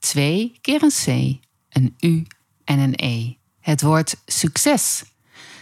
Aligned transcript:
Twee 0.00 0.58
keer 0.60 0.82
een 0.82 0.90
C, 0.90 1.06
een 1.68 1.94
U 2.00 2.26
en 2.64 2.78
een 2.78 2.94
E. 2.96 3.34
Het 3.60 3.82
woord 3.82 4.16
succes. 4.26 5.04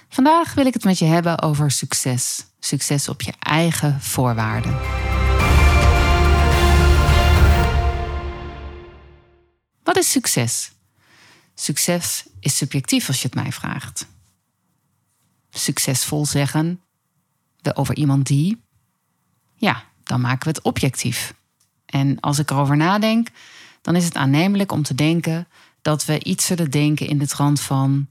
Vandaag 0.08 0.54
wil 0.54 0.66
ik 0.66 0.74
het 0.74 0.84
met 0.84 0.98
je 0.98 1.04
hebben 1.04 1.42
over 1.42 1.70
succes. 1.70 2.46
Succes 2.60 3.08
op 3.08 3.22
je 3.22 3.32
eigen 3.38 4.00
voorwaarden. 4.00 4.78
Wat 9.82 9.96
is 9.96 10.10
succes? 10.10 10.72
Succes 11.54 12.24
is 12.40 12.56
subjectief 12.56 13.08
als 13.08 13.22
je 13.22 13.28
het 13.28 13.42
mij 13.42 13.52
vraagt. 13.52 14.06
Succesvol 15.50 16.26
zeggen 16.26 16.80
we 17.60 17.76
over 17.76 17.96
iemand 17.96 18.26
die, 18.26 18.62
ja, 19.54 19.84
dan 20.02 20.20
maken 20.20 20.48
we 20.48 20.48
het 20.48 20.62
objectief. 20.62 21.34
En 21.86 22.20
als 22.20 22.38
ik 22.38 22.50
erover 22.50 22.76
nadenk, 22.76 23.28
dan 23.88 23.96
is 23.96 24.04
het 24.04 24.14
aannemelijk 24.14 24.72
om 24.72 24.82
te 24.82 24.94
denken 24.94 25.48
dat 25.82 26.04
we 26.04 26.24
iets 26.24 26.46
zullen 26.46 26.70
denken 26.70 27.06
in 27.06 27.18
de 27.18 27.26
trant 27.26 27.60
van 27.60 28.08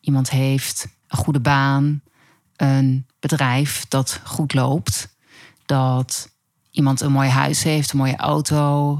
iemand 0.00 0.30
heeft 0.30 0.88
een 1.08 1.18
goede 1.18 1.40
baan, 1.40 2.02
een 2.56 3.06
bedrijf 3.20 3.86
dat 3.88 4.20
goed 4.24 4.54
loopt, 4.54 5.16
dat 5.66 6.30
iemand 6.70 7.00
een 7.00 7.12
mooi 7.12 7.28
huis 7.28 7.62
heeft, 7.62 7.92
een 7.92 7.98
mooie 7.98 8.16
auto, 8.16 8.98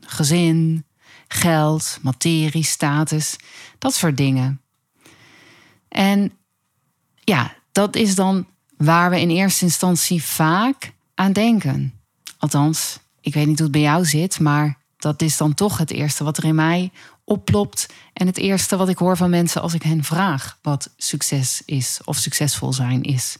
gezin, 0.00 0.84
geld, 1.28 1.98
materie, 2.02 2.64
status, 2.64 3.36
dat 3.78 3.94
soort 3.94 4.16
dingen. 4.16 4.60
En 5.88 6.32
ja, 7.14 7.54
dat 7.72 7.96
is 7.96 8.14
dan 8.14 8.46
waar 8.76 9.10
we 9.10 9.20
in 9.20 9.30
eerste 9.30 9.64
instantie 9.64 10.22
vaak 10.22 10.92
aan 11.14 11.32
denken. 11.32 12.00
Althans, 12.36 12.98
ik 13.20 13.34
weet 13.34 13.46
niet 13.46 13.58
hoe 13.58 13.68
het 13.68 13.76
bij 13.76 13.84
jou 13.84 14.04
zit, 14.04 14.40
maar 14.40 14.77
dat 14.98 15.22
is 15.22 15.36
dan 15.36 15.54
toch 15.54 15.78
het 15.78 15.90
eerste 15.90 16.24
wat 16.24 16.36
er 16.36 16.44
in 16.44 16.54
mij 16.54 16.90
oplopt. 17.24 17.86
En 18.12 18.26
het 18.26 18.38
eerste 18.38 18.76
wat 18.76 18.88
ik 18.88 18.98
hoor 18.98 19.16
van 19.16 19.30
mensen 19.30 19.62
als 19.62 19.74
ik 19.74 19.82
hen 19.82 20.04
vraag 20.04 20.58
wat 20.62 20.90
succes 20.96 21.62
is 21.64 22.00
of 22.04 22.16
succesvol 22.16 22.72
zijn 22.72 23.02
is. 23.02 23.36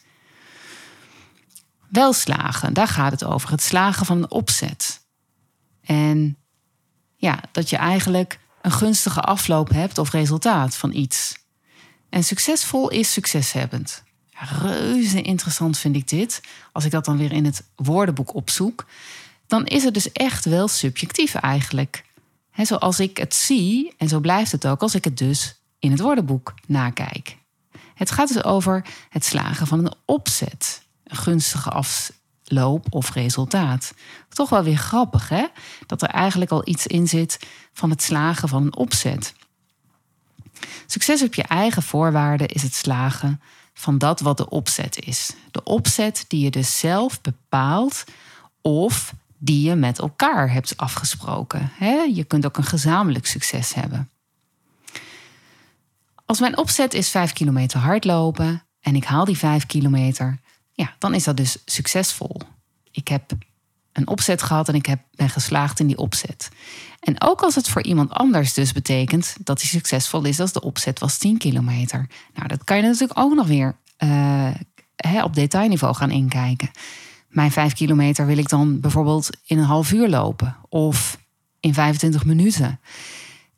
Wel 1.88 2.12
slagen, 2.12 2.74
daar 2.74 2.88
gaat 2.88 3.12
het 3.12 3.24
over. 3.24 3.50
Het 3.50 3.62
slagen 3.62 4.06
van 4.06 4.16
een 4.16 4.30
opzet. 4.30 5.00
En 5.80 6.36
ja, 7.16 7.40
dat 7.52 7.70
je 7.70 7.76
eigenlijk 7.76 8.38
een 8.62 8.70
gunstige 8.70 9.20
afloop 9.20 9.68
hebt 9.68 9.98
of 9.98 10.10
resultaat 10.10 10.76
van 10.76 10.92
iets. 10.92 11.38
En 12.08 12.24
succesvol 12.24 12.88
is 12.88 13.12
succeshebbend. 13.12 14.02
reuze 14.60 15.22
interessant 15.22 15.78
vind 15.78 15.96
ik 15.96 16.08
dit. 16.08 16.40
Als 16.72 16.84
ik 16.84 16.90
dat 16.90 17.04
dan 17.04 17.16
weer 17.16 17.32
in 17.32 17.44
het 17.44 17.64
woordenboek 17.76 18.34
opzoek 18.34 18.86
dan 19.48 19.66
is 19.66 19.84
het 19.84 19.94
dus 19.94 20.12
echt 20.12 20.44
wel 20.44 20.68
subjectief 20.68 21.34
eigenlijk. 21.34 22.04
Zoals 22.62 23.00
ik 23.00 23.16
het 23.16 23.34
zie, 23.34 23.94
en 23.98 24.08
zo 24.08 24.20
blijft 24.20 24.52
het 24.52 24.66
ook 24.66 24.82
als 24.82 24.94
ik 24.94 25.04
het 25.04 25.18
dus 25.18 25.54
in 25.78 25.90
het 25.90 26.00
woordenboek 26.00 26.54
nakijk. 26.66 27.36
Het 27.94 28.10
gaat 28.10 28.28
dus 28.28 28.44
over 28.44 28.84
het 29.08 29.24
slagen 29.24 29.66
van 29.66 29.78
een 29.78 29.92
opzet, 30.04 30.82
een 31.04 31.16
gunstige 31.16 31.70
afloop 31.70 32.86
of 32.90 33.12
resultaat. 33.12 33.94
Toch 34.28 34.48
wel 34.48 34.62
weer 34.62 34.76
grappig, 34.76 35.28
hè? 35.28 35.46
Dat 35.86 36.02
er 36.02 36.08
eigenlijk 36.08 36.50
al 36.50 36.68
iets 36.68 36.86
in 36.86 37.08
zit 37.08 37.38
van 37.72 37.90
het 37.90 38.02
slagen 38.02 38.48
van 38.48 38.62
een 38.62 38.76
opzet. 38.76 39.34
Succes 40.86 41.22
op 41.22 41.34
je 41.34 41.42
eigen 41.42 41.82
voorwaarden 41.82 42.48
is 42.48 42.62
het 42.62 42.74
slagen 42.74 43.40
van 43.74 43.98
dat 43.98 44.20
wat 44.20 44.36
de 44.36 44.48
opzet 44.48 44.98
is. 45.06 45.30
De 45.50 45.62
opzet 45.62 46.24
die 46.28 46.44
je 46.44 46.50
dus 46.50 46.78
zelf 46.78 47.20
bepaalt 47.20 48.04
of 48.62 49.14
die 49.38 49.68
je 49.68 49.74
met 49.74 49.98
elkaar 49.98 50.52
hebt 50.52 50.76
afgesproken. 50.76 51.70
Je 52.14 52.24
kunt 52.24 52.46
ook 52.46 52.56
een 52.56 52.64
gezamenlijk 52.64 53.26
succes 53.26 53.74
hebben. 53.74 54.10
Als 56.26 56.40
mijn 56.40 56.58
opzet 56.58 56.94
is 56.94 57.08
5 57.08 57.32
kilometer 57.32 57.78
hardlopen 57.78 58.62
en 58.80 58.96
ik 58.96 59.04
haal 59.04 59.24
die 59.24 59.38
5 59.38 59.66
kilometer, 59.66 60.38
ja, 60.72 60.94
dan 60.98 61.14
is 61.14 61.24
dat 61.24 61.36
dus 61.36 61.56
succesvol. 61.64 62.40
Ik 62.90 63.08
heb 63.08 63.32
een 63.92 64.08
opzet 64.08 64.42
gehad 64.42 64.68
en 64.68 64.74
ik 64.74 64.86
heb, 64.86 65.00
ben 65.10 65.30
geslaagd 65.30 65.80
in 65.80 65.86
die 65.86 65.98
opzet. 65.98 66.48
En 67.00 67.20
ook 67.22 67.40
als 67.42 67.54
het 67.54 67.68
voor 67.68 67.82
iemand 67.82 68.10
anders 68.10 68.54
dus 68.54 68.72
betekent 68.72 69.36
dat 69.44 69.60
hij 69.60 69.70
succesvol 69.70 70.24
is 70.24 70.40
als 70.40 70.52
de 70.52 70.60
opzet 70.60 70.98
was 70.98 71.18
10 71.18 71.38
kilometer. 71.38 72.08
Nou, 72.34 72.48
dat 72.48 72.64
kan 72.64 72.76
je 72.76 72.82
natuurlijk 72.82 73.18
ook 73.18 73.34
nog 73.34 73.46
weer 73.46 73.76
uh, 73.98 74.50
op 75.22 75.34
detailniveau 75.34 75.94
gaan 75.94 76.10
inkijken 76.10 76.70
mijn 77.28 77.50
vijf 77.50 77.72
kilometer 77.72 78.26
wil 78.26 78.38
ik 78.38 78.48
dan 78.48 78.80
bijvoorbeeld 78.80 79.30
in 79.44 79.58
een 79.58 79.64
half 79.64 79.92
uur 79.92 80.08
lopen 80.08 80.56
of 80.68 81.18
in 81.60 81.74
25 81.74 82.24
minuten. 82.24 82.80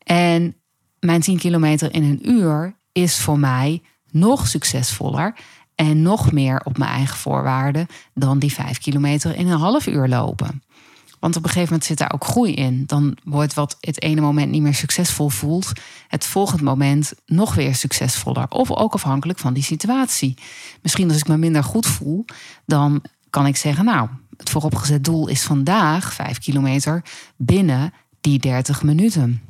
En 0.03 0.55
mijn 1.01 1.21
10 1.21 1.39
kilometer 1.39 1.95
in 1.95 2.03
een 2.03 2.31
uur 2.31 2.75
is 2.93 3.19
voor 3.19 3.39
mij 3.39 3.83
nog 4.11 4.49
succesvoller 4.49 5.35
en 5.75 6.03
nog 6.03 6.33
meer 6.33 6.61
op 6.65 6.79
mijn 6.79 6.91
eigen 6.91 7.17
voorwaarden 7.17 7.87
dan 8.15 8.39
die 8.39 8.53
5 8.53 8.79
kilometer 8.79 9.37
in 9.37 9.49
een 9.49 9.59
half 9.59 9.87
uur 9.87 10.09
lopen. 10.09 10.63
Want 11.21 11.37
op 11.37 11.43
een 11.43 11.49
gegeven 11.49 11.69
moment 11.69 11.89
zit 11.89 11.99
daar 11.99 12.13
ook 12.13 12.25
groei 12.25 12.55
in. 12.55 12.83
Dan 12.87 13.17
wordt 13.25 13.55
wat 13.55 13.77
het 13.81 14.03
ene 14.03 14.21
moment 14.21 14.51
niet 14.51 14.63
meer 14.63 14.75
succesvol 14.75 15.29
voelt, 15.29 15.73
het 16.09 16.27
volgende 16.27 16.65
moment 16.65 17.13
nog 17.27 17.55
weer 17.55 17.75
succesvoller. 17.75 18.49
Of 18.49 18.71
ook 18.71 18.95
afhankelijk 18.95 19.39
van 19.39 19.53
die 19.53 19.63
situatie. 19.63 20.37
Misschien 20.83 21.11
als 21.11 21.19
ik 21.19 21.29
me 21.29 21.37
minder 21.37 21.65
goed 21.65 21.87
voel, 21.87 22.25
dan 22.67 23.03
kan 23.31 23.47
ik 23.47 23.57
zeggen, 23.57 23.85
nou, 23.85 24.09
het 24.37 24.51
vooropgezet 24.51 25.05
doel 25.05 25.29
is 25.29 25.43
vandaag 25.43 26.15
5 26.15 26.39
kilometer 26.39 27.03
binnen 27.37 27.93
die 28.21 28.39
30 28.39 28.83
minuten. 28.83 29.43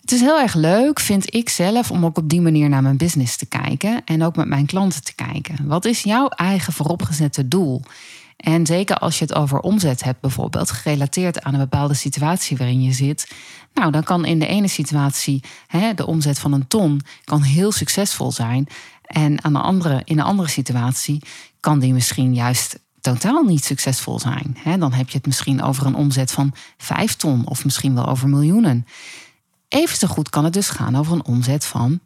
Het 0.00 0.12
is 0.14 0.20
heel 0.20 0.40
erg 0.40 0.54
leuk, 0.54 1.00
vind 1.00 1.34
ik 1.34 1.48
zelf, 1.48 1.90
om 1.90 2.04
ook 2.04 2.18
op 2.18 2.28
die 2.28 2.40
manier 2.40 2.68
naar 2.68 2.82
mijn 2.82 2.96
business 2.96 3.36
te 3.36 3.46
kijken 3.46 4.04
en 4.04 4.22
ook 4.22 4.36
met 4.36 4.48
mijn 4.48 4.66
klanten 4.66 5.04
te 5.04 5.14
kijken. 5.14 5.66
Wat 5.66 5.84
is 5.84 6.02
jouw 6.02 6.28
eigen 6.28 6.72
vooropgezette 6.72 7.48
doel? 7.48 7.82
En 8.36 8.66
zeker 8.66 8.96
als 8.98 9.18
je 9.18 9.24
het 9.24 9.34
over 9.34 9.60
omzet 9.60 10.04
hebt, 10.04 10.20
bijvoorbeeld, 10.20 10.70
gerelateerd 10.70 11.42
aan 11.42 11.52
een 11.52 11.60
bepaalde 11.60 11.94
situatie 11.94 12.56
waarin 12.56 12.82
je 12.82 12.92
zit. 12.92 13.30
Nou, 13.74 13.90
dan 13.90 14.02
kan 14.02 14.24
in 14.24 14.38
de 14.38 14.46
ene 14.46 14.68
situatie 14.68 15.42
hè, 15.66 15.94
de 15.94 16.06
omzet 16.06 16.38
van 16.38 16.52
een 16.52 16.66
ton 16.66 17.00
kan 17.24 17.42
heel 17.42 17.72
succesvol 17.72 18.32
zijn. 18.32 18.66
En 19.06 19.44
aan 19.44 19.52
de 19.52 19.58
andere, 19.58 20.02
in 20.04 20.18
een 20.18 20.24
andere 20.24 20.48
situatie 20.48 21.22
kan 21.60 21.78
die 21.78 21.92
misschien 21.92 22.34
juist 22.34 22.78
totaal 23.00 23.42
niet 23.42 23.64
succesvol 23.64 24.18
zijn. 24.18 24.56
dan 24.78 24.92
heb 24.92 25.08
je 25.08 25.16
het 25.16 25.26
misschien 25.26 25.62
over 25.62 25.86
een 25.86 25.94
omzet 25.94 26.32
van 26.32 26.54
5 26.76 27.14
ton 27.14 27.46
of 27.46 27.64
misschien 27.64 27.94
wel 27.94 28.06
over 28.06 28.28
miljoenen. 28.28 28.86
Even 29.68 29.96
zo 29.96 30.08
goed 30.08 30.30
kan 30.30 30.44
het 30.44 30.52
dus 30.52 30.68
gaan 30.68 30.96
over 30.96 31.12
een 31.12 31.24
omzet 31.24 31.64
van 31.64 32.00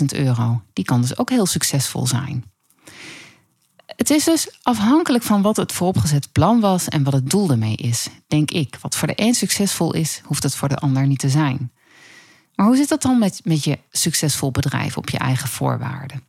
80.000 0.00 0.04
euro. 0.06 0.62
Die 0.72 0.84
kan 0.84 1.00
dus 1.00 1.18
ook 1.18 1.30
heel 1.30 1.46
succesvol 1.46 2.06
zijn. 2.06 2.44
Het 3.86 4.10
is 4.10 4.24
dus 4.24 4.58
afhankelijk 4.62 5.24
van 5.24 5.42
wat 5.42 5.56
het 5.56 5.72
vooropgezet 5.72 6.32
plan 6.32 6.60
was 6.60 6.88
en 6.88 7.02
wat 7.02 7.12
het 7.12 7.30
doel 7.30 7.50
ermee 7.50 7.76
is, 7.76 8.08
denk 8.26 8.50
ik. 8.50 8.76
Wat 8.80 8.96
voor 8.96 9.08
de 9.08 9.14
een 9.16 9.34
succesvol 9.34 9.94
is, 9.94 10.20
hoeft 10.24 10.42
het 10.42 10.54
voor 10.54 10.68
de 10.68 10.76
ander 10.76 11.06
niet 11.06 11.18
te 11.18 11.28
zijn. 11.28 11.72
Maar 12.56 12.66
hoe 12.66 12.76
zit 12.76 12.88
dat 12.88 13.02
dan 13.02 13.18
met, 13.18 13.40
met 13.44 13.64
je 13.64 13.78
succesvol 13.90 14.50
bedrijf 14.50 14.96
op 14.96 15.08
je 15.08 15.18
eigen 15.18 15.48
voorwaarden? 15.48 16.22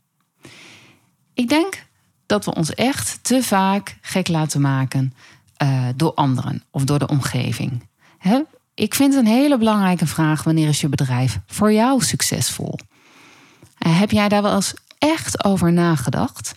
Ik 1.34 1.50
denk 1.50 1.86
dat 2.26 2.46
we 2.46 2.56
ons 2.56 2.74
echt 2.74 3.20
te 3.22 3.44
vaak 3.44 3.98
gek 4.02 4.28
laten 4.28 4.62
maken 4.62 5.14
uh, 5.64 5.88
door 5.96 6.14
anderen 6.14 6.64
of 6.72 6.84
door 6.84 7.00
de 7.00 7.08
omgeving. 7.08 7.88
Ik 8.74 8.96
vind 8.96 9.14
het 9.14 9.26
een 9.26 9.32
hele 9.32 9.58
belangrijke 9.58 10.08
vraag: 10.08 10.44
wanneer 10.44 10.68
is 10.68 10.82
je 10.82 10.90
bedrijf 10.90 11.40
voor 11.48 11.74
jou 11.74 12.04
succesvol? 12.04 12.80
Uh, 13.80 14.00
heb 14.00 14.12
jij 14.12 14.30
daar 14.30 14.42
wel 14.42 14.56
eens 14.56 14.74
echt 14.98 15.44
over 15.44 15.74
nagedacht? 15.74 16.56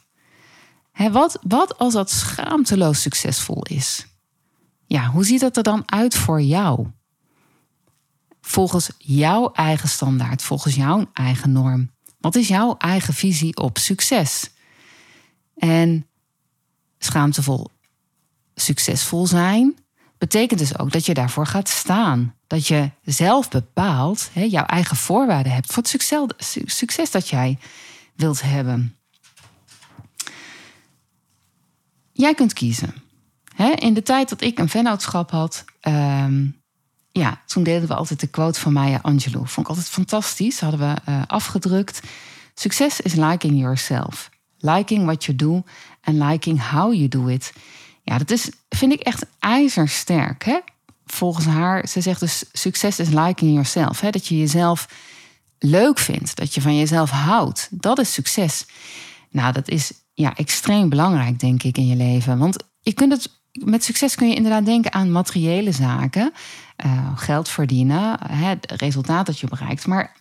wat, 1.10 1.38
wat 1.42 1.78
als 1.78 1.92
dat 1.92 2.10
schaamteloos 2.10 3.02
succesvol 3.02 3.62
is? 3.62 4.06
Ja, 4.86 5.06
hoe 5.06 5.24
ziet 5.24 5.40
dat 5.40 5.56
er 5.56 5.62
dan 5.62 5.82
uit 5.86 6.14
voor 6.14 6.42
jou? 6.42 6.86
Volgens 8.40 8.90
jouw 8.98 9.52
eigen 9.52 9.88
standaard, 9.88 10.42
volgens 10.42 10.74
jouw 10.74 11.10
eigen 11.12 11.52
norm. 11.52 11.90
Wat 12.18 12.34
is 12.34 12.48
jouw 12.48 12.74
eigen 12.76 13.14
visie 13.14 13.56
op 13.56 13.78
succes? 13.78 14.50
En 15.56 16.06
schaamtevol 16.98 17.70
succesvol 18.54 19.26
zijn, 19.26 19.78
betekent 20.18 20.58
dus 20.60 20.78
ook 20.78 20.92
dat 20.92 21.06
je 21.06 21.14
daarvoor 21.14 21.46
gaat 21.46 21.68
staan. 21.68 22.34
Dat 22.46 22.66
je 22.66 22.90
zelf 23.04 23.48
bepaalt, 23.48 24.30
hè, 24.32 24.42
jouw 24.42 24.64
eigen 24.64 24.96
voorwaarden 24.96 25.52
hebt 25.52 25.72
voor 25.72 25.82
het 25.82 26.66
succes, 26.66 27.10
dat 27.10 27.28
jij 27.28 27.58
wilt 28.14 28.42
hebben. 28.42 28.96
Jij 32.12 32.34
kunt 32.34 32.52
kiezen. 32.52 32.94
in 33.74 33.94
de 33.94 34.02
tijd 34.02 34.28
dat 34.28 34.40
ik 34.40 34.58
een 34.58 34.68
vennootschap 34.68 35.30
had, 35.30 35.64
ehm, 35.80 36.46
ja, 37.12 37.40
toen 37.46 37.62
deden 37.62 37.88
we 37.88 37.94
altijd 37.94 38.20
de 38.20 38.26
quote 38.26 38.60
van 38.60 38.72
Maya 38.72 38.98
Angelou. 39.02 39.48
Vond 39.48 39.66
ik 39.66 39.68
altijd 39.68 39.88
fantastisch. 39.88 40.60
Hadden 40.60 40.80
we 40.80 41.10
uh, 41.10 41.22
afgedrukt. 41.26 42.00
Succes 42.54 43.00
is 43.00 43.14
liking 43.14 43.60
yourself. 43.60 44.30
Liking 44.58 45.04
what 45.04 45.24
you 45.24 45.36
do 45.36 45.62
and 46.02 46.16
liking 46.16 46.70
how 46.70 46.94
you 46.94 47.08
do 47.08 47.26
it. 47.26 47.52
Ja, 48.02 48.18
dat 48.18 48.30
is, 48.30 48.50
vind 48.68 48.92
ik 48.92 49.00
echt 49.00 49.26
ijzersterk. 49.38 50.44
Hè? 50.44 50.58
Volgens 51.06 51.46
haar, 51.46 51.88
ze 51.88 52.00
zegt 52.00 52.20
dus 52.20 52.44
succes 52.52 52.98
is 52.98 53.08
liking 53.08 53.52
yourself. 53.52 54.00
Hè? 54.00 54.10
Dat 54.10 54.26
je 54.26 54.38
jezelf 54.38 54.88
leuk 55.58 55.98
vindt, 55.98 56.36
dat 56.36 56.54
je 56.54 56.60
van 56.60 56.76
jezelf 56.76 57.10
houdt. 57.10 57.68
Dat 57.70 57.98
is 57.98 58.12
succes. 58.12 58.66
Nou, 59.30 59.52
dat 59.52 59.68
is 59.68 59.92
ja, 60.14 60.36
extreem 60.36 60.88
belangrijk, 60.88 61.40
denk 61.40 61.62
ik, 61.62 61.76
in 61.76 61.86
je 61.86 61.96
leven. 61.96 62.38
Want 62.38 62.64
je 62.80 62.92
kunt 62.92 63.12
het, 63.12 63.39
met 63.52 63.84
succes 63.84 64.14
kun 64.14 64.28
je 64.28 64.34
inderdaad 64.34 64.64
denken 64.64 64.92
aan 64.92 65.12
materiële 65.12 65.72
zaken. 65.72 66.32
Uh, 66.84 67.16
geld 67.16 67.48
verdienen, 67.48 68.18
het 68.32 68.72
resultaat 68.76 69.26
dat 69.26 69.38
je 69.38 69.46
bereikt. 69.46 69.86
Maar 69.86 70.16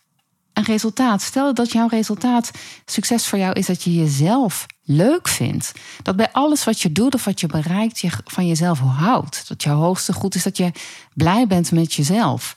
een 0.53 0.63
resultaat, 0.63 1.21
stel 1.21 1.53
dat 1.53 1.71
jouw 1.71 1.87
resultaat 1.87 2.51
succes 2.85 3.27
voor 3.27 3.39
jou 3.39 3.53
is 3.53 3.65
dat 3.65 3.83
je 3.83 3.93
jezelf 3.93 4.65
leuk 4.83 5.27
vindt. 5.27 5.71
Dat 6.03 6.15
bij 6.15 6.31
alles 6.31 6.63
wat 6.63 6.81
je 6.81 6.91
doet 6.91 7.13
of 7.13 7.25
wat 7.25 7.39
je 7.39 7.47
bereikt, 7.47 7.99
je 7.99 8.09
van 8.25 8.47
jezelf 8.47 8.79
houdt. 8.79 9.47
Dat 9.47 9.63
jouw 9.63 9.77
hoogste 9.77 10.13
goed 10.13 10.35
is 10.35 10.43
dat 10.43 10.57
je 10.57 10.71
blij 11.13 11.47
bent 11.47 11.71
met 11.71 11.93
jezelf. 11.93 12.53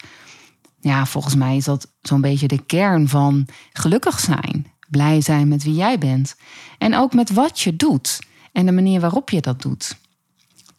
Ja, 0.81 1.07
volgens 1.07 1.35
mij 1.35 1.57
is 1.57 1.65
dat 1.65 1.93
zo'n 2.01 2.21
beetje 2.21 2.49
de 2.49 2.65
kern 2.67 3.09
van 3.09 3.47
gelukkig 3.73 4.21
zijn. 4.21 4.73
Blij 4.89 5.21
zijn 5.21 5.49
met 5.49 5.63
wie 5.63 5.75
jij 5.75 5.99
bent. 5.99 6.37
En 6.79 6.97
ook 6.97 7.15
met 7.15 7.31
wat 7.31 7.61
je 7.61 7.77
doet 7.77 8.19
en 8.53 8.67
de 8.67 8.73
manier 8.73 9.01
waarop 9.01 9.31
je 9.31 9.41
dat 9.41 9.63
doet. 9.63 9.97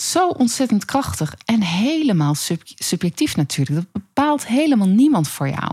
Zo 0.10 0.28
ontzettend 0.28 0.86
krachtig 0.86 1.36
en 1.46 1.62
helemaal 1.62 2.36
subjectief 2.76 3.36
natuurlijk. 3.36 3.78
Dat 3.78 4.04
bepaalt 4.04 4.48
helemaal 4.48 4.88
niemand 4.88 5.28
voor 5.28 5.50
jou. 5.50 5.72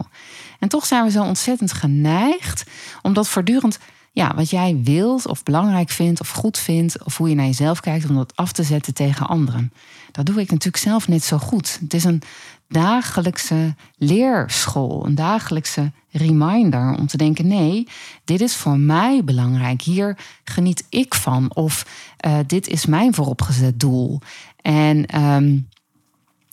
En 0.59 0.69
toch 0.69 0.87
zijn 0.87 1.05
we 1.05 1.11
zo 1.11 1.23
ontzettend 1.23 1.73
geneigd 1.73 2.65
om 3.03 3.13
dat 3.13 3.29
voortdurend, 3.29 3.79
ja, 4.13 4.35
wat 4.35 4.51
jij 4.51 4.81
wilt 4.83 5.27
of 5.27 5.43
belangrijk 5.43 5.91
vindt 5.91 6.21
of 6.21 6.31
goed 6.31 6.59
vindt, 6.59 7.05
of 7.05 7.17
hoe 7.17 7.29
je 7.29 7.35
naar 7.35 7.47
jezelf 7.47 7.81
kijkt, 7.81 8.09
om 8.09 8.17
dat 8.17 8.37
af 8.37 8.53
te 8.53 8.63
zetten 8.63 8.95
tegen 8.95 9.27
anderen. 9.27 9.73
Dat 10.13 10.27
doe 10.27 10.41
ik 10.41 10.51
natuurlijk 10.51 10.83
zelf 10.83 11.09
net 11.09 11.25
zo 11.25 11.39
goed. 11.39 11.79
Het 11.81 11.95
is 11.95 12.05
een 12.05 12.23
dagelijkse 12.71 13.75
leerschool, 13.97 15.07
een 15.07 15.15
dagelijkse 15.15 15.93
reminder 16.11 16.95
om 16.99 17.07
te 17.07 17.17
denken: 17.17 17.47
nee, 17.47 17.89
dit 18.25 18.41
is 18.41 18.55
voor 18.55 18.79
mij 18.79 19.25
belangrijk. 19.25 19.83
Hier 19.83 20.17
geniet 20.45 20.85
ik 20.89 21.15
van. 21.15 21.55
Of 21.55 21.87
uh, 22.27 22.39
dit 22.47 22.69
is 22.69 22.87
mijn 22.87 23.15
vooropgezet 23.15 23.81
doel. 23.81 24.21
En 24.63 25.23
um, 25.23 25.69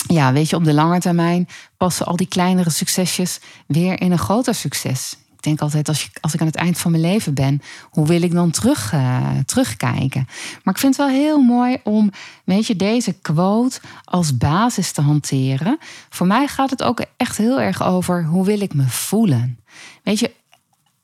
ja, 0.07 0.33
weet 0.33 0.49
je, 0.49 0.55
op 0.55 0.63
de 0.63 0.73
lange 0.73 0.99
termijn 0.99 1.47
passen 1.77 2.05
al 2.05 2.15
die 2.15 2.27
kleinere 2.27 2.69
succesjes 2.69 3.39
weer 3.67 4.01
in 4.01 4.11
een 4.11 4.17
groter 4.17 4.55
succes. 4.55 5.17
Denk 5.47 5.61
altijd, 5.61 5.87
als, 5.87 6.09
als 6.21 6.33
ik 6.33 6.41
aan 6.41 6.47
het 6.47 6.55
eind 6.55 6.77
van 6.77 6.91
mijn 6.91 7.03
leven 7.03 7.33
ben, 7.33 7.61
hoe 7.89 8.07
wil 8.07 8.21
ik 8.21 8.31
dan 8.31 8.51
terug, 8.51 8.93
uh, 8.93 9.27
terugkijken? 9.45 10.27
Maar 10.63 10.73
ik 10.73 10.79
vind 10.79 10.97
het 10.97 11.07
wel 11.07 11.15
heel 11.15 11.41
mooi 11.41 11.77
om, 11.83 12.11
weet 12.43 12.67
je, 12.67 12.75
deze 12.75 13.13
quote 13.13 13.79
als 14.03 14.37
basis 14.37 14.91
te 14.91 15.01
hanteren. 15.01 15.77
Voor 16.09 16.27
mij 16.27 16.47
gaat 16.47 16.69
het 16.69 16.83
ook 16.83 17.05
echt 17.17 17.37
heel 17.37 17.61
erg 17.61 17.83
over 17.83 18.25
hoe 18.25 18.45
wil 18.45 18.61
ik 18.61 18.73
me 18.73 18.83
voelen. 18.87 19.59
Weet 20.03 20.19
je, 20.19 20.31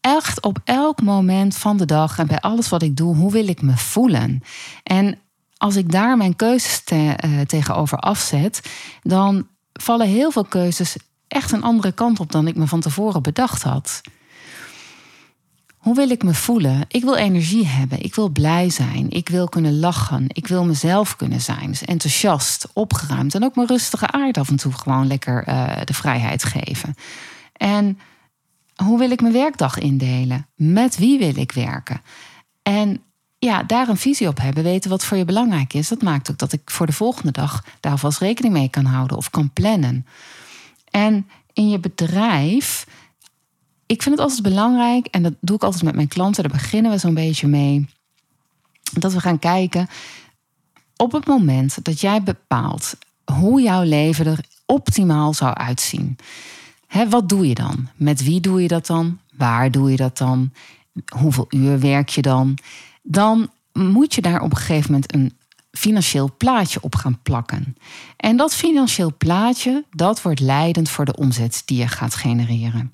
echt 0.01 0.41
op 0.41 0.59
elk 0.63 1.01
moment 1.01 1.55
van 1.55 1.77
de 1.77 1.85
dag 1.85 2.19
en 2.19 2.27
bij 2.27 2.39
alles 2.39 2.69
wat 2.69 2.81
ik 2.81 2.95
doe, 2.95 3.15
hoe 3.15 3.31
wil 3.31 3.47
ik 3.47 3.61
me 3.61 3.77
voelen? 3.77 4.43
En 4.83 5.19
als 5.57 5.75
ik 5.75 5.91
daar 5.91 6.17
mijn 6.17 6.35
keuzes 6.35 6.83
te, 6.83 6.95
uh, 7.25 7.41
tegenover 7.41 7.97
afzet, 7.97 8.61
dan 9.01 9.47
vallen 9.73 10.07
heel 10.07 10.31
veel 10.31 10.45
keuzes 10.45 10.95
echt 11.27 11.51
een 11.51 11.63
andere 11.63 11.91
kant 11.91 12.19
op 12.19 12.31
dan 12.31 12.47
ik 12.47 12.55
me 12.55 12.67
van 12.67 12.79
tevoren 12.79 13.21
bedacht 13.21 13.63
had. 13.63 14.01
Hoe 15.83 15.95
wil 15.95 16.09
ik 16.09 16.23
me 16.23 16.33
voelen? 16.33 16.85
Ik 16.87 17.03
wil 17.03 17.15
energie 17.15 17.67
hebben. 17.67 18.03
Ik 18.03 18.15
wil 18.15 18.29
blij 18.29 18.69
zijn. 18.69 19.09
Ik 19.09 19.29
wil 19.29 19.49
kunnen 19.49 19.79
lachen. 19.79 20.25
Ik 20.27 20.47
wil 20.47 20.65
mezelf 20.65 21.15
kunnen 21.15 21.41
zijn. 21.41 21.67
Dus 21.67 21.85
enthousiast, 21.85 22.67
opgeruimd. 22.73 23.35
En 23.35 23.43
ook 23.43 23.55
mijn 23.55 23.67
rustige 23.67 24.11
aard 24.11 24.37
af 24.37 24.49
en 24.49 24.55
toe 24.55 24.71
gewoon 24.71 25.07
lekker 25.07 25.47
uh, 25.47 25.71
de 25.83 25.93
vrijheid 25.93 26.43
geven. 26.43 26.95
En 27.53 27.99
hoe 28.75 28.99
wil 28.99 29.11
ik 29.11 29.21
mijn 29.21 29.33
werkdag 29.33 29.77
indelen? 29.77 30.47
Met 30.55 30.97
wie 30.97 31.19
wil 31.19 31.37
ik 31.37 31.51
werken? 31.51 32.01
En 32.61 33.01
ja, 33.39 33.63
daar 33.63 33.87
een 33.87 33.97
visie 33.97 34.27
op 34.27 34.39
hebben, 34.39 34.63
weten 34.63 34.89
wat 34.89 35.05
voor 35.05 35.17
je 35.17 35.25
belangrijk 35.25 35.73
is. 35.73 35.87
Dat 35.87 36.01
maakt 36.01 36.31
ook 36.31 36.37
dat 36.37 36.53
ik 36.53 36.61
voor 36.65 36.85
de 36.85 36.93
volgende 36.93 37.31
dag 37.31 37.63
daar 37.79 37.91
alvast 37.91 38.19
rekening 38.19 38.53
mee 38.53 38.69
kan 38.69 38.85
houden 38.85 39.17
of 39.17 39.29
kan 39.29 39.53
plannen. 39.53 40.05
En 40.91 41.27
in 41.53 41.69
je 41.69 41.79
bedrijf, 41.79 42.85
ik 43.85 44.01
vind 44.01 44.15
het 44.15 44.23
altijd 44.23 44.41
belangrijk, 44.41 45.05
en 45.05 45.23
dat 45.23 45.33
doe 45.39 45.55
ik 45.55 45.63
altijd 45.63 45.83
met 45.83 45.95
mijn 45.95 46.07
klanten, 46.07 46.43
daar 46.43 46.51
beginnen 46.51 46.91
we 46.91 46.97
zo'n 46.97 47.13
beetje 47.13 47.47
mee, 47.47 47.87
dat 48.93 49.13
we 49.13 49.19
gaan 49.19 49.39
kijken 49.39 49.87
op 50.95 51.11
het 51.11 51.25
moment 51.25 51.85
dat 51.85 52.01
jij 52.01 52.23
bepaalt 52.23 52.95
hoe 53.33 53.61
jouw 53.61 53.83
leven 53.83 54.25
er 54.25 54.45
optimaal 54.65 55.33
zou 55.33 55.53
uitzien. 55.53 56.17
Hè, 56.87 57.09
wat 57.09 57.29
doe 57.29 57.47
je 57.47 57.55
dan? 57.55 57.87
Met 57.95 58.23
wie 58.23 58.39
doe 58.39 58.61
je 58.61 58.67
dat 58.67 58.85
dan? 58.85 59.19
Waar 59.37 59.71
doe 59.71 59.91
je 59.91 59.97
dat 59.97 60.17
dan? 60.17 60.51
Hoeveel 61.17 61.47
uur 61.49 61.79
werk 61.79 62.09
je 62.09 62.21
dan? 62.21 62.57
dan 63.03 63.51
moet 63.73 64.15
je 64.15 64.21
daar 64.21 64.41
op 64.41 64.51
een 64.51 64.57
gegeven 64.57 64.91
moment 64.91 65.13
een 65.13 65.33
financieel 65.71 66.33
plaatje 66.37 66.81
op 66.81 66.95
gaan 66.95 67.19
plakken. 67.21 67.77
En 68.17 68.37
dat 68.37 68.55
financieel 68.55 69.13
plaatje, 69.17 69.83
dat 69.91 70.21
wordt 70.21 70.39
leidend 70.39 70.89
voor 70.89 71.05
de 71.05 71.15
omzet 71.15 71.61
die 71.65 71.77
je 71.77 71.87
gaat 71.87 72.15
genereren. 72.15 72.93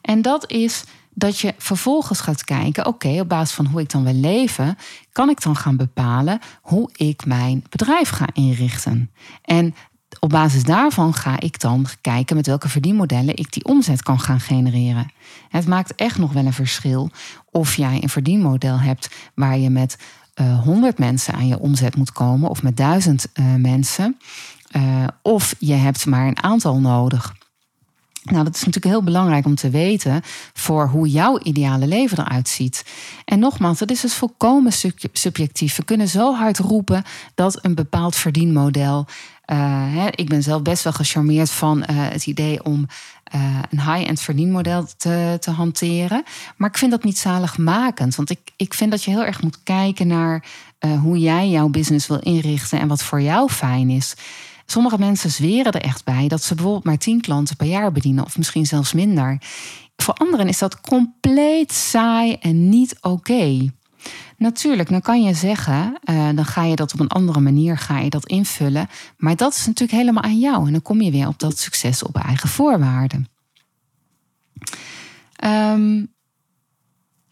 En 0.00 0.22
dat 0.22 0.50
is 0.50 0.84
dat 1.14 1.38
je 1.38 1.54
vervolgens 1.58 2.20
gaat 2.20 2.44
kijken, 2.44 2.86
oké, 2.86 3.20
op 3.20 3.28
basis 3.28 3.54
van 3.54 3.66
hoe 3.66 3.80
ik 3.80 3.90
dan 3.90 4.04
wil 4.04 4.14
leven, 4.14 4.78
kan 5.12 5.28
ik 5.28 5.42
dan 5.42 5.56
gaan 5.56 5.76
bepalen 5.76 6.38
hoe 6.62 6.90
ik 6.92 7.26
mijn 7.26 7.64
bedrijf 7.68 8.08
ga 8.08 8.26
inrichten. 8.32 9.10
En 9.42 9.74
op 10.20 10.28
basis 10.28 10.62
daarvan 10.62 11.14
ga 11.14 11.40
ik 11.40 11.60
dan 11.60 11.86
kijken 12.00 12.36
met 12.36 12.46
welke 12.46 12.68
verdienmodellen 12.68 13.36
ik 13.36 13.52
die 13.52 13.64
omzet 13.64 14.02
kan 14.02 14.20
gaan 14.20 14.40
genereren. 14.40 15.10
Het 15.48 15.66
maakt 15.66 15.94
echt 15.94 16.18
nog 16.18 16.32
wel 16.32 16.46
een 16.46 16.52
verschil 16.52 17.10
of 17.50 17.74
jij 17.74 17.98
een 18.02 18.08
verdienmodel 18.08 18.78
hebt 18.78 19.10
waar 19.34 19.58
je 19.58 19.70
met 19.70 19.98
uh, 20.40 20.50
eh, 20.50 20.62
100 20.62 20.98
mensen 20.98 21.34
aan 21.34 21.46
je 21.46 21.58
omzet 21.58 21.96
moet 21.96 22.12
komen 22.12 22.50
of 22.50 22.62
met 22.62 22.76
1000 22.76 23.26
uh, 23.34 23.54
eh, 23.54 23.60
mensen. 23.60 24.16
Uh, 24.76 25.04
of 25.22 25.54
je 25.58 25.74
hebt 25.74 26.06
maar 26.06 26.26
een 26.26 26.42
aantal 26.42 26.80
nodig. 26.80 27.34
Nou, 28.22 28.44
dat 28.44 28.54
is 28.54 28.64
natuurlijk 28.64 28.94
heel 28.94 29.02
belangrijk 29.02 29.44
om 29.44 29.54
te 29.54 29.70
weten 29.70 30.20
voor 30.52 30.88
hoe 30.88 31.08
jouw 31.08 31.38
ideale 31.38 31.86
leven 31.86 32.18
eruit 32.18 32.48
ziet. 32.48 32.84
En 33.24 33.38
nogmaals, 33.38 33.78
dat 33.78 33.90
is 33.90 34.00
dus 34.00 34.14
volkomen 34.14 34.72
subjectief. 35.12 35.76
We 35.76 35.84
kunnen 35.84 36.08
zo 36.08 36.34
hard 36.34 36.58
roepen 36.58 37.04
dat 37.34 37.64
een 37.64 37.74
bepaald 37.74 38.16
verdienmodel. 38.16 39.06
Uh, 39.46 39.58
hè, 39.94 40.08
ik 40.10 40.28
ben 40.28 40.42
zelf 40.42 40.62
best 40.62 40.84
wel 40.84 40.92
gecharmeerd 40.92 41.50
van 41.50 41.78
uh, 41.78 41.84
het 41.88 42.26
idee 42.26 42.64
om 42.64 42.86
uh, 43.34 43.58
een 43.70 43.80
high-end 43.80 44.20
verdienmodel 44.20 44.86
te, 44.96 45.36
te 45.40 45.50
hanteren. 45.50 46.24
Maar 46.56 46.68
ik 46.68 46.78
vind 46.78 46.90
dat 46.90 47.04
niet 47.04 47.18
zaligmakend. 47.18 48.14
Want 48.14 48.30
ik, 48.30 48.40
ik 48.56 48.74
vind 48.74 48.90
dat 48.90 49.04
je 49.04 49.10
heel 49.10 49.24
erg 49.24 49.42
moet 49.42 49.62
kijken 49.62 50.06
naar 50.06 50.44
hoe 51.02 51.18
jij 51.18 51.48
jouw 51.48 51.68
business 51.68 52.06
wil 52.06 52.18
inrichten 52.18 52.80
en 52.80 52.88
wat 52.88 53.02
voor 53.02 53.20
jou 53.20 53.50
fijn 53.50 53.90
is. 53.90 54.14
Sommige 54.72 54.98
mensen 54.98 55.30
zweren 55.30 55.72
er 55.72 55.82
echt 55.82 56.04
bij 56.04 56.28
dat 56.28 56.42
ze 56.42 56.54
bijvoorbeeld 56.54 56.84
maar 56.84 56.98
10 56.98 57.20
klanten 57.20 57.56
per 57.56 57.66
jaar 57.66 57.92
bedienen, 57.92 58.24
of 58.24 58.36
misschien 58.36 58.66
zelfs 58.66 58.92
minder. 58.92 59.38
Voor 59.96 60.14
anderen 60.14 60.48
is 60.48 60.58
dat 60.58 60.80
compleet 60.80 61.72
saai 61.72 62.36
en 62.40 62.68
niet 62.68 62.96
oké. 63.00 63.72
Natuurlijk, 64.36 64.88
dan 64.88 65.00
kan 65.00 65.22
je 65.22 65.34
zeggen, 65.34 65.98
uh, 66.04 66.28
dan 66.34 66.44
ga 66.44 66.64
je 66.64 66.76
dat 66.76 66.92
op 66.92 67.00
een 67.00 67.08
andere 67.08 67.40
manier 67.40 67.78
ga 67.78 67.98
je 67.98 68.10
dat 68.10 68.26
invullen. 68.26 68.88
Maar 69.16 69.36
dat 69.36 69.54
is 69.54 69.66
natuurlijk 69.66 69.98
helemaal 69.98 70.22
aan 70.22 70.38
jou. 70.38 70.66
En 70.66 70.72
dan 70.72 70.82
kom 70.82 71.00
je 71.00 71.10
weer 71.10 71.28
op 71.28 71.38
dat 71.38 71.58
succes 71.58 72.02
op 72.02 72.16
eigen 72.16 72.48
voorwaarden. 72.48 73.28
Um, 75.44 76.12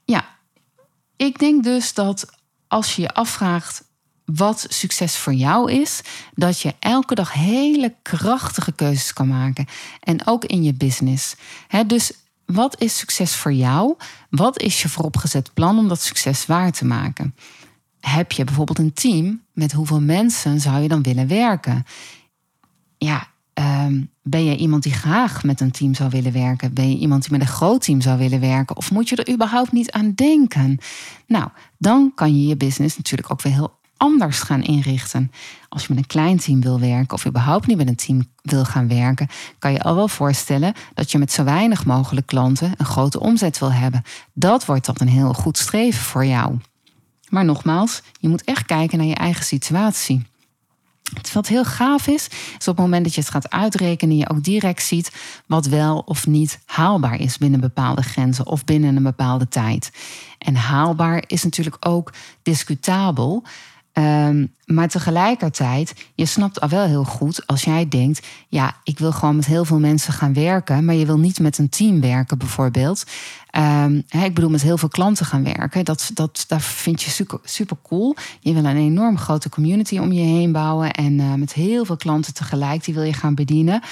ja, 0.04 0.24
ik 1.16 1.38
denk 1.38 1.64
dus 1.64 1.94
dat 1.94 2.26
als 2.68 2.96
je 2.96 3.02
je 3.02 3.14
afvraagt 3.14 3.84
wat 4.34 4.66
succes 4.68 5.16
voor 5.16 5.34
jou 5.34 5.72
is, 5.72 6.00
dat 6.34 6.60
je 6.60 6.74
elke 6.78 7.14
dag 7.14 7.32
hele 7.32 7.94
krachtige 8.02 8.72
keuzes 8.72 9.12
kan 9.12 9.28
maken. 9.28 9.66
En 10.00 10.26
ook 10.26 10.44
in 10.44 10.62
je 10.62 10.74
business. 10.74 11.34
dus 11.86 12.12
wat 12.46 12.80
is 12.80 12.98
succes 12.98 13.36
voor 13.36 13.52
jou? 13.52 13.94
Wat 14.30 14.60
is 14.60 14.82
je 14.82 14.88
vooropgezet 14.88 15.54
plan 15.54 15.78
om 15.78 15.88
dat 15.88 16.02
succes 16.02 16.46
waar 16.46 16.72
te 16.72 16.84
maken? 16.84 17.34
Heb 18.00 18.32
je 18.32 18.44
bijvoorbeeld 18.44 18.78
een 18.78 18.92
team? 18.92 19.42
Met 19.52 19.72
hoeveel 19.72 20.00
mensen 20.00 20.60
zou 20.60 20.82
je 20.82 20.88
dan 20.88 21.02
willen 21.02 21.28
werken? 21.28 21.84
ja, 23.04 23.28
ehm, 23.54 24.02
ben 24.22 24.44
je 24.44 24.56
iemand 24.56 24.82
die 24.82 24.92
graag 24.92 25.44
met 25.44 25.60
een 25.60 25.70
team 25.70 25.94
zou 25.94 26.10
willen 26.10 26.32
werken? 26.32 26.74
Ben 26.74 26.90
je 26.90 26.96
iemand 26.96 27.22
die 27.22 27.32
met 27.32 27.40
een 27.40 27.54
groot 27.54 27.82
team 27.82 28.00
zou 28.00 28.18
willen 28.18 28.40
werken? 28.40 28.76
Of 28.76 28.90
moet 28.90 29.08
je 29.08 29.16
er 29.16 29.32
überhaupt 29.32 29.72
niet 29.72 29.90
aan 29.90 30.12
denken? 30.14 30.78
Nou, 31.26 31.48
dan 31.78 32.12
kan 32.14 32.40
je 32.40 32.46
je 32.46 32.56
business 32.56 32.96
natuurlijk 32.96 33.30
ook 33.30 33.42
weer 33.42 33.52
heel 33.52 33.78
anders 34.00 34.40
gaan 34.40 34.62
inrichten. 34.62 35.32
Als 35.68 35.82
je 35.82 35.88
met 35.88 35.98
een 35.98 36.06
klein 36.06 36.38
team 36.38 36.60
wil 36.60 36.80
werken 36.80 37.14
of 37.14 37.26
überhaupt 37.26 37.66
niet 37.66 37.76
met 37.76 37.88
een 37.88 37.96
team 37.96 38.30
wil 38.42 38.64
gaan 38.64 38.88
werken, 38.88 39.28
kan 39.58 39.72
je 39.72 39.82
al 39.82 39.94
wel 39.94 40.08
voorstellen 40.08 40.74
dat 40.94 41.10
je 41.10 41.18
met 41.18 41.32
zo 41.32 41.44
weinig 41.44 41.84
mogelijk 41.84 42.26
klanten 42.26 42.72
een 42.76 42.86
grote 42.86 43.20
omzet 43.20 43.58
wil 43.58 43.72
hebben. 43.72 44.02
Dat 44.32 44.64
wordt 44.64 44.86
dan 44.86 44.94
een 44.98 45.08
heel 45.08 45.32
goed 45.32 45.58
streven 45.58 46.02
voor 46.02 46.26
jou. 46.26 46.58
Maar 47.28 47.44
nogmaals, 47.44 48.02
je 48.20 48.28
moet 48.28 48.44
echt 48.44 48.66
kijken 48.66 48.98
naar 48.98 49.06
je 49.06 49.14
eigen 49.14 49.44
situatie. 49.44 50.26
Wat 51.32 51.48
heel 51.48 51.64
gaaf 51.64 52.06
is, 52.06 52.28
is 52.58 52.68
op 52.68 52.76
het 52.76 52.84
moment 52.84 53.04
dat 53.04 53.14
je 53.14 53.20
het 53.20 53.30
gaat 53.30 53.50
uitrekenen, 53.50 54.16
je 54.16 54.30
ook 54.30 54.42
direct 54.42 54.82
ziet 54.82 55.12
wat 55.46 55.66
wel 55.66 55.98
of 55.98 56.26
niet 56.26 56.60
haalbaar 56.66 57.20
is 57.20 57.38
binnen 57.38 57.60
bepaalde 57.60 58.02
grenzen 58.02 58.46
of 58.46 58.64
binnen 58.64 58.96
een 58.96 59.02
bepaalde 59.02 59.48
tijd. 59.48 59.90
En 60.38 60.54
haalbaar 60.56 61.24
is 61.26 61.42
natuurlijk 61.42 61.76
ook 61.80 62.12
discutabel. 62.42 63.44
Um, 64.00 64.54
maar 64.64 64.88
tegelijkertijd, 64.88 65.94
je 66.14 66.26
snapt 66.26 66.60
al 66.60 66.68
wel 66.68 66.84
heel 66.84 67.04
goed 67.04 67.46
als 67.46 67.64
jij 67.64 67.88
denkt: 67.88 68.26
ja, 68.48 68.76
ik 68.84 68.98
wil 68.98 69.12
gewoon 69.12 69.36
met 69.36 69.46
heel 69.46 69.64
veel 69.64 69.78
mensen 69.78 70.12
gaan 70.12 70.34
werken, 70.34 70.84
maar 70.84 70.94
je 70.94 71.06
wil 71.06 71.18
niet 71.18 71.38
met 71.38 71.58
een 71.58 71.68
team 71.68 72.00
werken, 72.00 72.38
bijvoorbeeld. 72.38 73.04
Um, 73.58 74.04
ik 74.24 74.34
bedoel, 74.34 74.50
met 74.50 74.62
heel 74.62 74.78
veel 74.78 74.88
klanten 74.88 75.26
gaan 75.26 75.44
werken. 75.44 75.84
Dat, 75.84 76.10
dat, 76.14 76.44
dat 76.48 76.62
vind 76.62 77.02
je 77.02 77.26
super, 77.44 77.76
cool. 77.82 78.16
Je 78.40 78.52
wil 78.52 78.64
een 78.64 78.76
enorm 78.76 79.18
grote 79.18 79.48
community 79.48 79.98
om 79.98 80.12
je 80.12 80.20
heen 80.20 80.52
bouwen. 80.52 80.90
En 80.90 81.18
uh, 81.18 81.34
met 81.34 81.52
heel 81.52 81.84
veel 81.84 81.96
klanten 81.96 82.34
tegelijk, 82.34 82.84
die 82.84 82.94
wil 82.94 83.02
je 83.02 83.12
gaan 83.12 83.34
bedienen. 83.34 83.82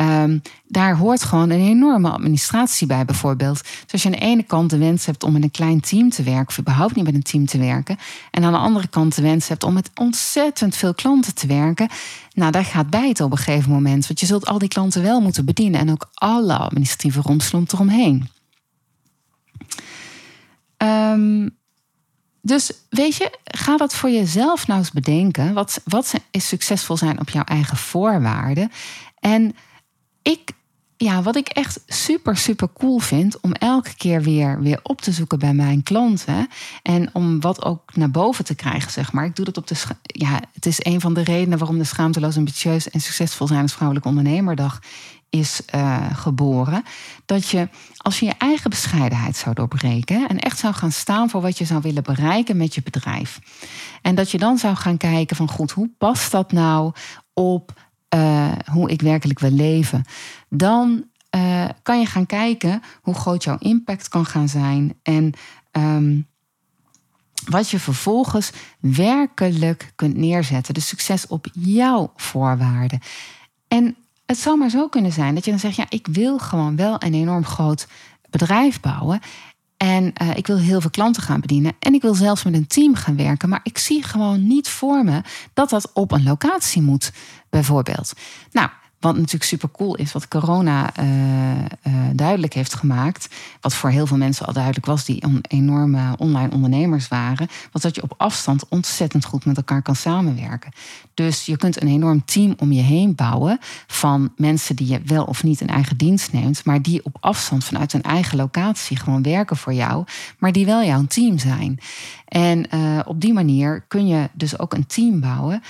Um, 0.00 0.42
daar 0.68 0.96
hoort 0.96 1.22
gewoon 1.22 1.50
een 1.50 1.66
enorme 1.66 2.10
administratie 2.10 2.86
bij, 2.86 3.04
bijvoorbeeld. 3.04 3.62
Dus 3.62 3.92
als 3.92 4.02
je 4.02 4.08
aan 4.08 4.14
de 4.14 4.26
ene 4.26 4.42
kant 4.42 4.70
de 4.70 4.78
wens 4.78 5.06
hebt 5.06 5.24
om 5.24 5.32
met 5.32 5.42
een 5.42 5.50
klein 5.50 5.80
team 5.80 6.10
te 6.10 6.22
werken, 6.22 6.48
of 6.48 6.58
überhaupt 6.58 6.94
niet 6.94 7.04
met 7.04 7.14
een 7.14 7.22
team 7.22 7.46
te 7.46 7.58
werken. 7.58 7.98
En 8.30 8.44
aan 8.44 8.52
de 8.52 8.58
andere 8.58 8.88
kant 8.88 9.14
de 9.14 9.22
wens 9.22 9.48
hebt 9.48 9.64
om 9.64 9.72
met 9.72 9.90
ontzettend 9.94 10.76
veel 10.76 10.94
klanten 10.94 11.34
te 11.34 11.46
werken. 11.46 11.88
Nou, 12.34 12.50
daar 12.50 12.64
gaat 12.64 12.90
bij 12.90 13.08
het 13.08 13.20
op 13.20 13.30
een 13.30 13.38
gegeven 13.38 13.72
moment. 13.72 14.06
Want 14.06 14.20
je 14.20 14.26
zult 14.26 14.46
al 14.46 14.58
die 14.58 14.68
klanten 14.68 15.02
wel 15.02 15.20
moeten 15.20 15.44
bedienen. 15.44 15.80
En 15.80 15.90
ook 15.90 16.10
alle 16.14 16.56
administratieve 16.56 17.20
romslomp 17.20 17.72
eromheen. 17.72 18.28
Um, 20.76 21.56
dus 22.40 22.72
weet 22.88 23.16
je, 23.16 23.38
ga 23.44 23.76
dat 23.76 23.94
voor 23.94 24.10
jezelf 24.10 24.66
nou 24.66 24.78
eens 24.78 24.90
bedenken. 24.90 25.52
Wat, 25.52 25.80
wat 25.84 26.14
is 26.30 26.48
succesvol 26.48 26.96
zijn 26.96 27.20
op 27.20 27.28
jouw 27.28 27.44
eigen 27.44 27.76
voorwaarden? 27.76 28.70
En 29.18 29.56
ik, 30.22 30.50
ja, 31.02 31.22
wat 31.22 31.36
ik 31.36 31.48
echt 31.48 31.80
super, 31.86 32.36
super 32.36 32.68
cool 32.72 32.98
vind 32.98 33.40
om 33.40 33.52
elke 33.52 33.94
keer 33.94 34.22
weer, 34.22 34.60
weer 34.60 34.80
op 34.82 35.00
te 35.00 35.12
zoeken 35.12 35.38
bij 35.38 35.54
mijn 35.54 35.82
klanten. 35.82 36.48
En 36.82 37.10
om 37.12 37.40
wat 37.40 37.64
ook 37.64 37.96
naar 37.96 38.10
boven 38.10 38.44
te 38.44 38.54
krijgen, 38.54 38.90
zeg 38.90 39.12
maar. 39.12 39.24
Ik 39.24 39.36
doe 39.36 39.44
dat 39.44 39.56
op 39.56 39.66
de. 39.66 39.74
Ja, 40.02 40.40
het 40.52 40.66
is 40.66 40.84
een 40.84 41.00
van 41.00 41.14
de 41.14 41.22
redenen 41.22 41.58
waarom 41.58 41.78
de 41.78 41.84
Schaamteloos, 41.84 42.36
Ambitieus 42.36 42.90
en 42.90 43.00
Succesvol 43.00 43.46
zijn 43.46 43.62
als 43.62 43.72
Vrouwelijk 43.72 44.06
Ondernemerdag 44.06 44.80
is 45.30 45.62
uh, 45.74 46.06
geboren. 46.12 46.82
Dat 47.26 47.48
je, 47.48 47.68
als 47.96 48.20
je 48.20 48.26
je 48.26 48.34
eigen 48.38 48.70
bescheidenheid 48.70 49.36
zou 49.36 49.54
doorbreken 49.54 50.28
en 50.28 50.38
echt 50.38 50.58
zou 50.58 50.74
gaan 50.74 50.92
staan 50.92 51.30
voor 51.30 51.40
wat 51.40 51.58
je 51.58 51.64
zou 51.64 51.80
willen 51.80 52.02
bereiken 52.02 52.56
met 52.56 52.74
je 52.74 52.82
bedrijf. 52.82 53.40
En 54.02 54.14
dat 54.14 54.30
je 54.30 54.38
dan 54.38 54.58
zou 54.58 54.76
gaan 54.76 54.96
kijken 54.96 55.36
van 55.36 55.48
goed, 55.48 55.70
hoe 55.70 55.90
past 55.98 56.30
dat 56.30 56.52
nou 56.52 56.92
op 57.32 57.72
uh, 58.14 58.52
hoe 58.70 58.90
ik 58.90 59.02
werkelijk 59.02 59.38
wil 59.38 59.50
leven? 59.50 60.04
Dan 60.48 61.04
uh, 61.36 61.68
kan 61.82 62.00
je 62.00 62.06
gaan 62.06 62.26
kijken 62.26 62.82
hoe 63.02 63.14
groot 63.14 63.44
jouw 63.44 63.58
impact 63.58 64.08
kan 64.08 64.26
gaan 64.26 64.48
zijn. 64.48 64.94
En 65.02 65.32
um, 65.72 66.26
wat 67.44 67.70
je 67.70 67.78
vervolgens 67.78 68.52
werkelijk 68.80 69.92
kunt 69.94 70.16
neerzetten. 70.16 70.74
Dus 70.74 70.88
succes 70.88 71.26
op 71.26 71.46
jouw 71.52 72.12
voorwaarden. 72.16 73.00
En 73.68 73.96
het 74.26 74.38
zou 74.38 74.58
maar 74.58 74.70
zo 74.70 74.88
kunnen 74.88 75.12
zijn 75.12 75.34
dat 75.34 75.44
je 75.44 75.50
dan 75.50 75.60
zegt: 75.60 75.76
ja, 75.76 75.86
ik 75.88 76.06
wil 76.06 76.38
gewoon 76.38 76.76
wel 76.76 76.94
een 76.98 77.14
enorm 77.14 77.44
groot 77.44 77.86
bedrijf 78.30 78.80
bouwen. 78.80 79.20
En 79.82 80.12
uh, 80.22 80.36
ik 80.36 80.46
wil 80.46 80.58
heel 80.58 80.80
veel 80.80 80.90
klanten 80.90 81.22
gaan 81.22 81.40
bedienen. 81.40 81.72
En 81.78 81.94
ik 81.94 82.02
wil 82.02 82.14
zelfs 82.14 82.42
met 82.42 82.54
een 82.54 82.66
team 82.66 82.94
gaan 82.94 83.16
werken. 83.16 83.48
Maar 83.48 83.60
ik 83.62 83.78
zie 83.78 84.02
gewoon 84.02 84.46
niet 84.46 84.68
voor 84.68 85.04
me 85.04 85.22
dat 85.54 85.70
dat 85.70 85.90
op 85.92 86.12
een 86.12 86.22
locatie 86.22 86.82
moet, 86.82 87.12
bijvoorbeeld. 87.50 88.12
Nou, 88.50 88.68
wat 89.02 89.16
natuurlijk 89.16 89.44
super 89.44 89.70
cool 89.70 89.94
is, 89.94 90.12
wat 90.12 90.28
corona 90.28 90.98
uh, 91.00 91.04
uh, 91.04 91.92
duidelijk 92.12 92.52
heeft 92.52 92.74
gemaakt. 92.74 93.28
Wat 93.60 93.74
voor 93.74 93.90
heel 93.90 94.06
veel 94.06 94.16
mensen 94.16 94.46
al 94.46 94.52
duidelijk 94.52 94.86
was, 94.86 95.04
die 95.04 95.24
enorme 95.48 96.14
online 96.18 96.50
ondernemers 96.50 97.08
waren. 97.08 97.48
Was 97.72 97.82
dat 97.82 97.94
je 97.94 98.02
op 98.02 98.14
afstand 98.16 98.68
ontzettend 98.68 99.24
goed 99.24 99.44
met 99.44 99.56
elkaar 99.56 99.82
kan 99.82 99.96
samenwerken. 99.96 100.72
Dus 101.14 101.46
je 101.46 101.56
kunt 101.56 101.82
een 101.82 101.88
enorm 101.88 102.24
team 102.24 102.54
om 102.58 102.72
je 102.72 102.82
heen 102.82 103.14
bouwen. 103.14 103.58
Van 103.86 104.32
mensen 104.36 104.76
die 104.76 104.88
je 104.88 105.00
wel 105.04 105.24
of 105.24 105.42
niet 105.42 105.60
in 105.60 105.68
eigen 105.68 105.96
dienst 105.96 106.32
neemt. 106.32 106.64
Maar 106.64 106.82
die 106.82 107.04
op 107.04 107.16
afstand 107.20 107.64
vanuit 107.64 107.92
hun 107.92 108.02
eigen 108.02 108.36
locatie 108.36 108.96
gewoon 108.96 109.22
werken 109.22 109.56
voor 109.56 109.72
jou. 109.72 110.04
Maar 110.38 110.52
die 110.52 110.66
wel 110.66 110.84
jouw 110.84 111.04
team 111.06 111.38
zijn. 111.38 111.78
En 112.28 112.66
uh, 112.74 112.98
op 113.04 113.20
die 113.20 113.32
manier 113.32 113.84
kun 113.88 114.06
je 114.06 114.30
dus 114.32 114.58
ook 114.58 114.74
een 114.74 114.86
team 114.86 115.20
bouwen. 115.20 115.62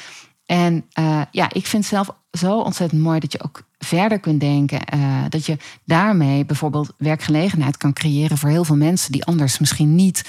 En 0.52 0.85
uh, 0.99 1.23
ja, 1.30 1.52
ik 1.52 1.66
vind 1.66 1.85
zelf 1.85 2.14
zo 2.32 2.59
ontzettend 2.59 3.02
mooi 3.02 3.21
dat 3.21 3.32
je 3.32 3.42
ook 3.42 3.62
verder 3.78 4.21
kunt 4.21 4.40
denken. 4.40 4.80
Uh, 4.94 5.25
dat 5.28 5.47
je 5.47 5.56
daarmee 5.85 6.44
bijvoorbeeld 6.44 6.92
werkgelegenheid 6.97 7.76
kan 7.76 7.92
creëren 7.92 8.38
voor 8.38 8.49
heel 8.49 8.64
veel 8.64 8.76
mensen 8.76 9.12
die 9.12 9.25
anders 9.25 9.59
misschien 9.59 9.94
niet 9.94 10.25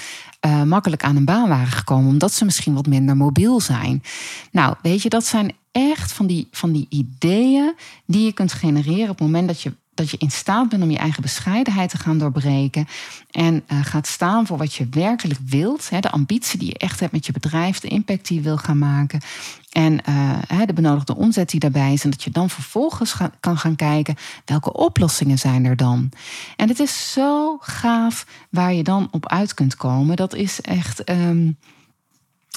uh, 0.46 0.62
makkelijk 0.62 1.04
aan 1.04 1.16
een 1.16 1.24
baan 1.24 1.48
waren 1.48 1.66
gekomen, 1.66 2.08
omdat 2.08 2.32
ze 2.32 2.44
misschien 2.44 2.74
wat 2.74 2.86
minder 2.86 3.16
mobiel 3.16 3.60
zijn. 3.60 4.02
Nou, 4.50 4.74
weet 4.82 5.02
je, 5.02 5.08
dat 5.08 5.24
zijn 5.24 5.52
echt 5.72 6.12
van 6.12 6.26
die, 6.26 6.48
van 6.50 6.72
die 6.72 6.86
ideeën 6.88 7.74
die 8.06 8.24
je 8.24 8.32
kunt 8.32 8.52
genereren 8.52 9.10
op 9.10 9.18
het 9.18 9.26
moment 9.26 9.48
dat 9.48 9.60
je 9.60 9.72
dat 9.94 10.10
je 10.10 10.16
in 10.18 10.30
staat 10.30 10.68
bent 10.68 10.82
om 10.82 10.90
je 10.90 10.98
eigen 10.98 11.22
bescheidenheid 11.22 11.90
te 11.90 11.98
gaan 11.98 12.18
doorbreken. 12.18 12.86
En 13.30 13.64
uh, 13.72 13.84
gaat 13.84 14.06
staan 14.06 14.46
voor 14.46 14.58
wat 14.58 14.74
je 14.74 14.86
werkelijk 14.90 15.40
wilt. 15.46 15.90
Hè, 15.90 16.00
de 16.00 16.10
ambitie 16.10 16.58
die 16.58 16.68
je 16.68 16.78
echt 16.78 17.00
hebt 17.00 17.12
met 17.12 17.26
je 17.26 17.32
bedrijf, 17.32 17.80
de 17.80 17.88
impact 17.88 18.28
die 18.28 18.36
je 18.36 18.42
wil 18.42 18.56
gaan 18.56 18.78
maken. 18.78 19.20
En 19.72 20.00
uh, 20.08 20.66
de 20.66 20.72
benodigde 20.72 21.16
omzet 21.16 21.50
die 21.50 21.60
daarbij 21.60 21.92
is. 21.92 22.04
En 22.04 22.10
dat 22.10 22.22
je 22.22 22.30
dan 22.30 22.50
vervolgens 22.50 23.14
kan 23.40 23.58
gaan 23.58 23.76
kijken 23.76 24.16
welke 24.44 24.72
oplossingen 24.72 25.38
zijn 25.38 25.64
er 25.64 25.76
dan. 25.76 26.10
En 26.56 26.68
het 26.68 26.80
is 26.80 27.12
zo 27.12 27.58
gaaf 27.60 28.26
waar 28.50 28.72
je 28.72 28.82
dan 28.82 29.08
op 29.10 29.28
uit 29.28 29.54
kunt 29.54 29.76
komen. 29.76 30.16
Dat 30.16 30.34
is 30.34 30.60
echt. 30.60 31.10
Um, 31.10 31.56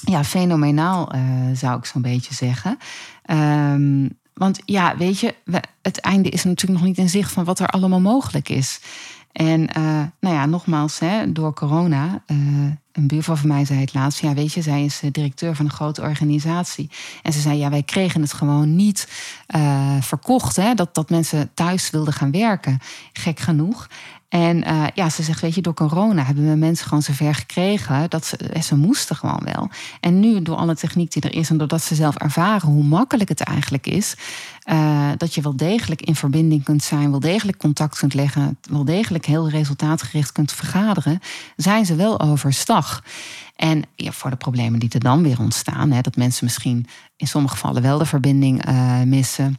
ja, 0.05 0.23
fenomenaal 0.23 1.15
uh, 1.15 1.21
zou 1.53 1.77
ik 1.77 1.85
zo'n 1.85 2.01
beetje 2.01 2.33
zeggen. 2.33 2.77
Um, 3.25 4.17
want 4.37 4.59
ja, 4.65 4.97
weet 4.97 5.19
je, 5.19 5.35
het 5.81 5.99
einde 5.99 6.29
is 6.29 6.43
natuurlijk 6.43 6.79
nog 6.79 6.89
niet 6.89 6.97
in 6.97 7.09
zicht 7.09 7.31
van 7.31 7.43
wat 7.43 7.59
er 7.59 7.67
allemaal 7.67 7.99
mogelijk 7.99 8.49
is. 8.49 8.79
En 9.31 9.61
uh, 9.61 10.03
nou 10.19 10.35
ja, 10.35 10.45
nogmaals, 10.45 10.99
hè, 10.99 11.31
door 11.31 11.53
corona, 11.53 12.23
uh, 12.27 12.37
een 12.91 13.07
buurvrouw 13.07 13.35
van 13.35 13.47
mij 13.47 13.65
zei 13.65 13.79
het 13.79 13.93
laatst, 13.93 14.21
ja, 14.21 14.33
weet 14.33 14.53
je, 14.53 14.61
zij 14.61 14.83
is 14.85 15.01
eh, 15.01 15.11
directeur 15.11 15.55
van 15.55 15.65
een 15.65 15.71
grote 15.71 16.01
organisatie. 16.01 16.89
En 17.21 17.33
ze 17.33 17.39
zei, 17.39 17.57
ja, 17.57 17.69
wij 17.69 17.83
kregen 17.83 18.21
het 18.21 18.33
gewoon 18.33 18.75
niet 18.75 19.07
verkocht, 19.99 20.55
hè, 20.55 20.73
dat, 20.73 20.95
dat 20.95 21.09
mensen 21.09 21.53
thuis 21.53 21.89
wilden 21.89 22.13
gaan 22.13 22.31
werken. 22.31 22.79
Gek 23.13 23.39
genoeg. 23.39 23.87
En 24.27 24.67
uh, 24.67 24.83
ja, 24.93 25.09
ze 25.09 25.23
zegt, 25.23 25.41
weet 25.41 25.55
je, 25.55 25.61
door 25.61 25.73
corona 25.73 26.23
hebben 26.23 26.49
we 26.49 26.55
mensen 26.55 26.87
gewoon 26.87 27.03
zover 27.03 27.35
gekregen 27.35 28.09
dat 28.09 28.25
ze, 28.25 28.37
ze 28.63 28.75
moesten 28.75 29.15
gewoon 29.15 29.41
wel. 29.43 29.69
En 29.99 30.19
nu, 30.19 30.41
door 30.41 30.55
alle 30.55 30.75
techniek 30.75 31.11
die 31.11 31.21
er 31.21 31.33
is 31.33 31.49
en 31.49 31.57
doordat 31.57 31.81
ze 31.81 31.95
zelf 31.95 32.15
ervaren 32.15 32.69
hoe 32.69 32.83
makkelijk 32.83 33.29
het 33.29 33.41
eigenlijk 33.41 33.87
is, 33.87 34.15
uh, 34.65 35.09
dat 35.17 35.33
je 35.33 35.41
wel 35.41 35.55
degelijk 35.55 36.01
in 36.01 36.15
verbinding 36.15 36.63
kunt 36.63 36.83
zijn, 36.83 37.11
wel 37.11 37.19
degelijk 37.19 37.57
contact 37.57 37.97
kunt 37.97 38.13
leggen, 38.13 38.57
wel 38.69 38.85
degelijk 38.85 39.25
heel 39.25 39.49
resultaatgericht 39.49 40.31
kunt 40.31 40.51
vergaderen, 40.51 41.19
zijn 41.55 41.85
ze 41.85 41.95
wel 41.95 42.19
overstag. 42.19 43.03
En 43.55 43.83
ja, 43.95 44.11
voor 44.11 44.29
de 44.29 44.35
problemen 44.35 44.79
die 44.79 44.89
er 44.89 44.99
dan 44.99 45.23
weer 45.23 45.39
ontstaan, 45.39 45.91
hè, 45.91 46.01
dat 46.01 46.15
mensen 46.15 46.45
misschien 46.45 46.85
in 47.15 47.27
sommige 47.27 47.53
gevallen 47.53 47.81
wel 47.81 47.97
de 47.97 48.05
verbinding 48.05 48.63
missen. 49.05 49.57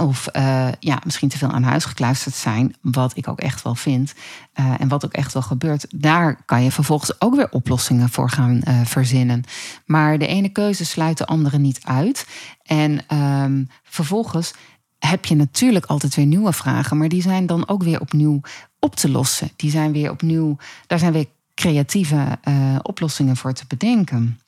Of 0.00 0.28
uh, 0.36 0.68
ja, 0.80 1.00
misschien 1.04 1.28
te 1.28 1.38
veel 1.38 1.50
aan 1.50 1.62
huis 1.62 1.84
gekluisterd 1.84 2.34
zijn, 2.34 2.74
wat 2.80 3.16
ik 3.16 3.28
ook 3.28 3.40
echt 3.40 3.62
wel 3.62 3.74
vind. 3.74 4.14
Uh, 4.60 4.80
en 4.80 4.88
wat 4.88 5.04
ook 5.04 5.12
echt 5.12 5.32
wel 5.32 5.42
gebeurt. 5.42 5.86
Daar 5.94 6.44
kan 6.44 6.62
je 6.62 6.72
vervolgens 6.72 7.20
ook 7.20 7.34
weer 7.34 7.50
oplossingen 7.50 8.08
voor 8.08 8.30
gaan 8.30 8.60
uh, 8.68 8.80
verzinnen. 8.84 9.44
Maar 9.86 10.18
de 10.18 10.26
ene 10.26 10.48
keuze 10.48 10.84
sluit 10.84 11.18
de 11.18 11.26
andere 11.26 11.58
niet 11.58 11.80
uit. 11.84 12.26
En 12.62 13.16
um, 13.16 13.68
vervolgens 13.82 14.54
heb 14.98 15.24
je 15.24 15.34
natuurlijk 15.34 15.86
altijd 15.86 16.14
weer 16.14 16.26
nieuwe 16.26 16.52
vragen. 16.52 16.96
Maar 16.96 17.08
die 17.08 17.22
zijn 17.22 17.46
dan 17.46 17.68
ook 17.68 17.82
weer 17.82 18.00
opnieuw 18.00 18.40
op 18.78 18.96
te 18.96 19.10
lossen. 19.10 19.50
Die 19.56 19.70
zijn 19.70 19.92
weer 19.92 20.10
opnieuw, 20.10 20.56
daar 20.86 20.98
zijn 20.98 21.12
weer 21.12 21.26
creatieve 21.54 22.38
oplossingen 22.82 23.36
voor 23.36 23.52
te 23.52 23.64
bedenken. 23.68 24.40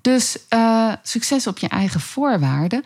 Dus 0.00 0.38
succes 1.02 1.46
op 1.46 1.58
je 1.58 1.68
eigen 1.68 2.00
voorwaarden. 2.00 2.82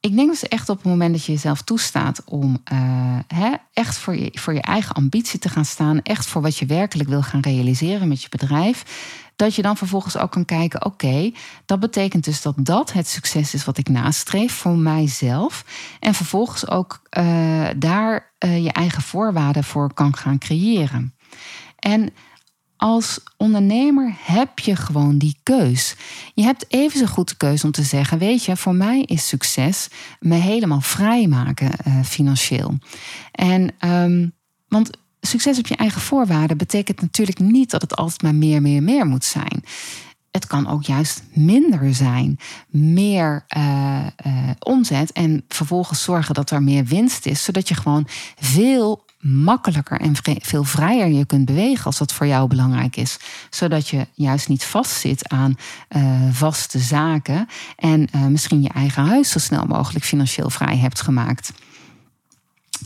Ik 0.00 0.16
denk 0.16 0.30
dus 0.30 0.48
echt 0.48 0.68
op 0.68 0.76
het 0.76 0.86
moment 0.86 1.12
dat 1.12 1.24
je 1.24 1.32
jezelf 1.32 1.62
toestaat 1.62 2.22
om 2.24 2.62
uh, 2.72 3.18
hè, 3.26 3.52
echt 3.72 3.96
voor 3.96 4.16
je, 4.16 4.30
voor 4.32 4.54
je 4.54 4.60
eigen 4.60 4.94
ambitie 4.94 5.38
te 5.38 5.48
gaan 5.48 5.64
staan, 5.64 6.02
echt 6.02 6.26
voor 6.26 6.42
wat 6.42 6.56
je 6.56 6.66
werkelijk 6.66 7.08
wil 7.08 7.22
gaan 7.22 7.40
realiseren 7.40 8.08
met 8.08 8.22
je 8.22 8.28
bedrijf, 8.28 8.84
dat 9.36 9.54
je 9.54 9.62
dan 9.62 9.76
vervolgens 9.76 10.16
ook 10.16 10.30
kan 10.30 10.44
kijken: 10.44 10.84
oké, 10.84 11.32
dat 11.66 11.80
betekent 11.80 12.24
dus 12.24 12.42
dat 12.42 12.54
dat 12.58 12.92
het 12.92 13.08
succes 13.08 13.54
is 13.54 13.64
wat 13.64 13.78
ik 13.78 13.88
nastreef 13.88 14.52
voor 14.52 14.76
mijzelf. 14.76 15.64
En 16.00 16.14
vervolgens 16.14 16.68
ook 16.68 17.02
uh, 17.18 17.66
daar 17.76 18.32
uh, 18.44 18.64
je 18.64 18.72
eigen 18.72 19.02
voorwaarden 19.02 19.64
voor 19.64 19.94
kan 19.94 20.16
gaan 20.16 20.38
creëren. 20.38 21.14
En 21.78 22.10
als 22.76 23.20
ondernemer 23.36 24.14
heb 24.18 24.58
je 24.58 24.76
gewoon 24.76 25.18
die 25.18 25.36
keus. 25.42 25.94
Je 26.34 26.42
hebt 26.42 26.64
even 26.68 26.98
zo 26.98 27.06
goed 27.06 27.28
de 27.28 27.36
keus 27.36 27.64
om 27.64 27.70
te 27.70 27.82
zeggen: 27.82 28.18
Weet 28.18 28.44
je, 28.44 28.56
voor 28.56 28.74
mij 28.74 29.02
is 29.02 29.28
succes 29.28 29.88
me 30.20 30.34
helemaal 30.34 30.80
vrijmaken 30.80 31.70
uh, 31.86 32.02
financieel. 32.04 32.78
En, 33.32 33.74
um, 33.80 34.32
want 34.68 34.90
succes 35.20 35.58
op 35.58 35.66
je 35.66 35.76
eigen 35.76 36.00
voorwaarden 36.00 36.56
betekent 36.56 37.00
natuurlijk 37.00 37.38
niet 37.38 37.70
dat 37.70 37.82
het 37.82 37.96
altijd 37.96 38.22
maar 38.22 38.34
meer, 38.34 38.62
meer, 38.62 38.82
meer 38.82 39.06
moet 39.06 39.24
zijn. 39.24 39.64
Het 40.30 40.46
kan 40.46 40.68
ook 40.68 40.82
juist 40.82 41.22
minder 41.32 41.94
zijn. 41.94 42.38
Meer 42.68 43.44
uh, 43.56 44.06
uh, 44.26 44.50
omzet 44.58 45.12
en 45.12 45.44
vervolgens 45.48 46.02
zorgen 46.02 46.34
dat 46.34 46.50
er 46.50 46.62
meer 46.62 46.84
winst 46.84 47.26
is, 47.26 47.44
zodat 47.44 47.68
je 47.68 47.74
gewoon 47.74 48.06
veel 48.40 49.04
makkelijker 49.28 50.00
en 50.00 50.14
veel 50.22 50.64
vrijer 50.64 51.08
je 51.08 51.24
kunt 51.24 51.44
bewegen 51.44 51.84
als 51.84 51.98
dat 51.98 52.12
voor 52.12 52.26
jou 52.26 52.48
belangrijk 52.48 52.96
is. 52.96 53.18
Zodat 53.50 53.88
je 53.88 54.06
juist 54.14 54.48
niet 54.48 54.64
vastzit 54.64 55.28
aan 55.28 55.54
uh, 55.96 56.02
vaste 56.30 56.78
zaken 56.78 57.48
en 57.76 58.08
uh, 58.14 58.26
misschien 58.26 58.62
je 58.62 58.68
eigen 58.68 59.04
huis 59.04 59.30
zo 59.30 59.38
snel 59.38 59.64
mogelijk 59.66 60.04
financieel 60.04 60.50
vrij 60.50 60.76
hebt 60.76 61.00
gemaakt. 61.00 61.52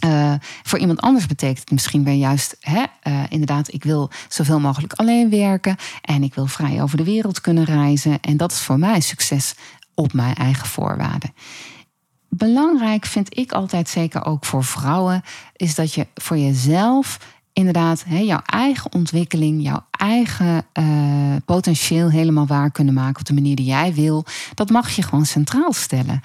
Uh, 0.04 0.34
voor 0.62 0.78
iemand 0.78 1.00
anders 1.00 1.26
betekent 1.26 1.58
het 1.58 1.70
misschien 1.70 2.04
weer 2.04 2.14
juist, 2.14 2.56
hè, 2.60 2.84
inderdaad, 3.28 3.72
ik 3.72 3.84
wil 3.84 4.10
zoveel 4.28 4.60
mogelijk 4.60 4.92
alleen 4.92 5.30
werken 5.30 5.76
en 6.00 6.22
ik 6.22 6.34
wil 6.34 6.46
vrij 6.46 6.82
over 6.82 6.96
de 6.96 7.04
wereld 7.04 7.40
kunnen 7.40 7.64
reizen. 7.64 8.20
En 8.20 8.36
dat 8.36 8.52
is 8.52 8.60
voor 8.60 8.78
mij 8.78 9.00
succes 9.00 9.54
op 9.94 10.12
mijn 10.12 10.34
eigen 10.34 10.66
voorwaarden. 10.66 11.34
Belangrijk 12.30 13.06
vind 13.06 13.38
ik 13.38 13.52
altijd, 13.52 13.88
zeker 13.88 14.24
ook 14.24 14.44
voor 14.44 14.64
vrouwen, 14.64 15.22
is 15.56 15.74
dat 15.74 15.94
je 15.94 16.06
voor 16.14 16.38
jezelf 16.38 17.18
inderdaad 17.52 18.04
hè, 18.04 18.18
jouw 18.18 18.42
eigen 18.46 18.92
ontwikkeling, 18.92 19.62
jouw 19.62 19.86
eigen 19.90 20.66
uh, 20.78 21.36
potentieel 21.44 22.10
helemaal 22.10 22.46
waar 22.46 22.70
kunnen 22.70 22.94
maken 22.94 23.20
op 23.20 23.26
de 23.26 23.34
manier 23.34 23.56
die 23.56 23.66
jij 23.66 23.94
wil. 23.94 24.24
Dat 24.54 24.70
mag 24.70 24.90
je 24.90 25.02
gewoon 25.02 25.26
centraal 25.26 25.72
stellen. 25.72 26.20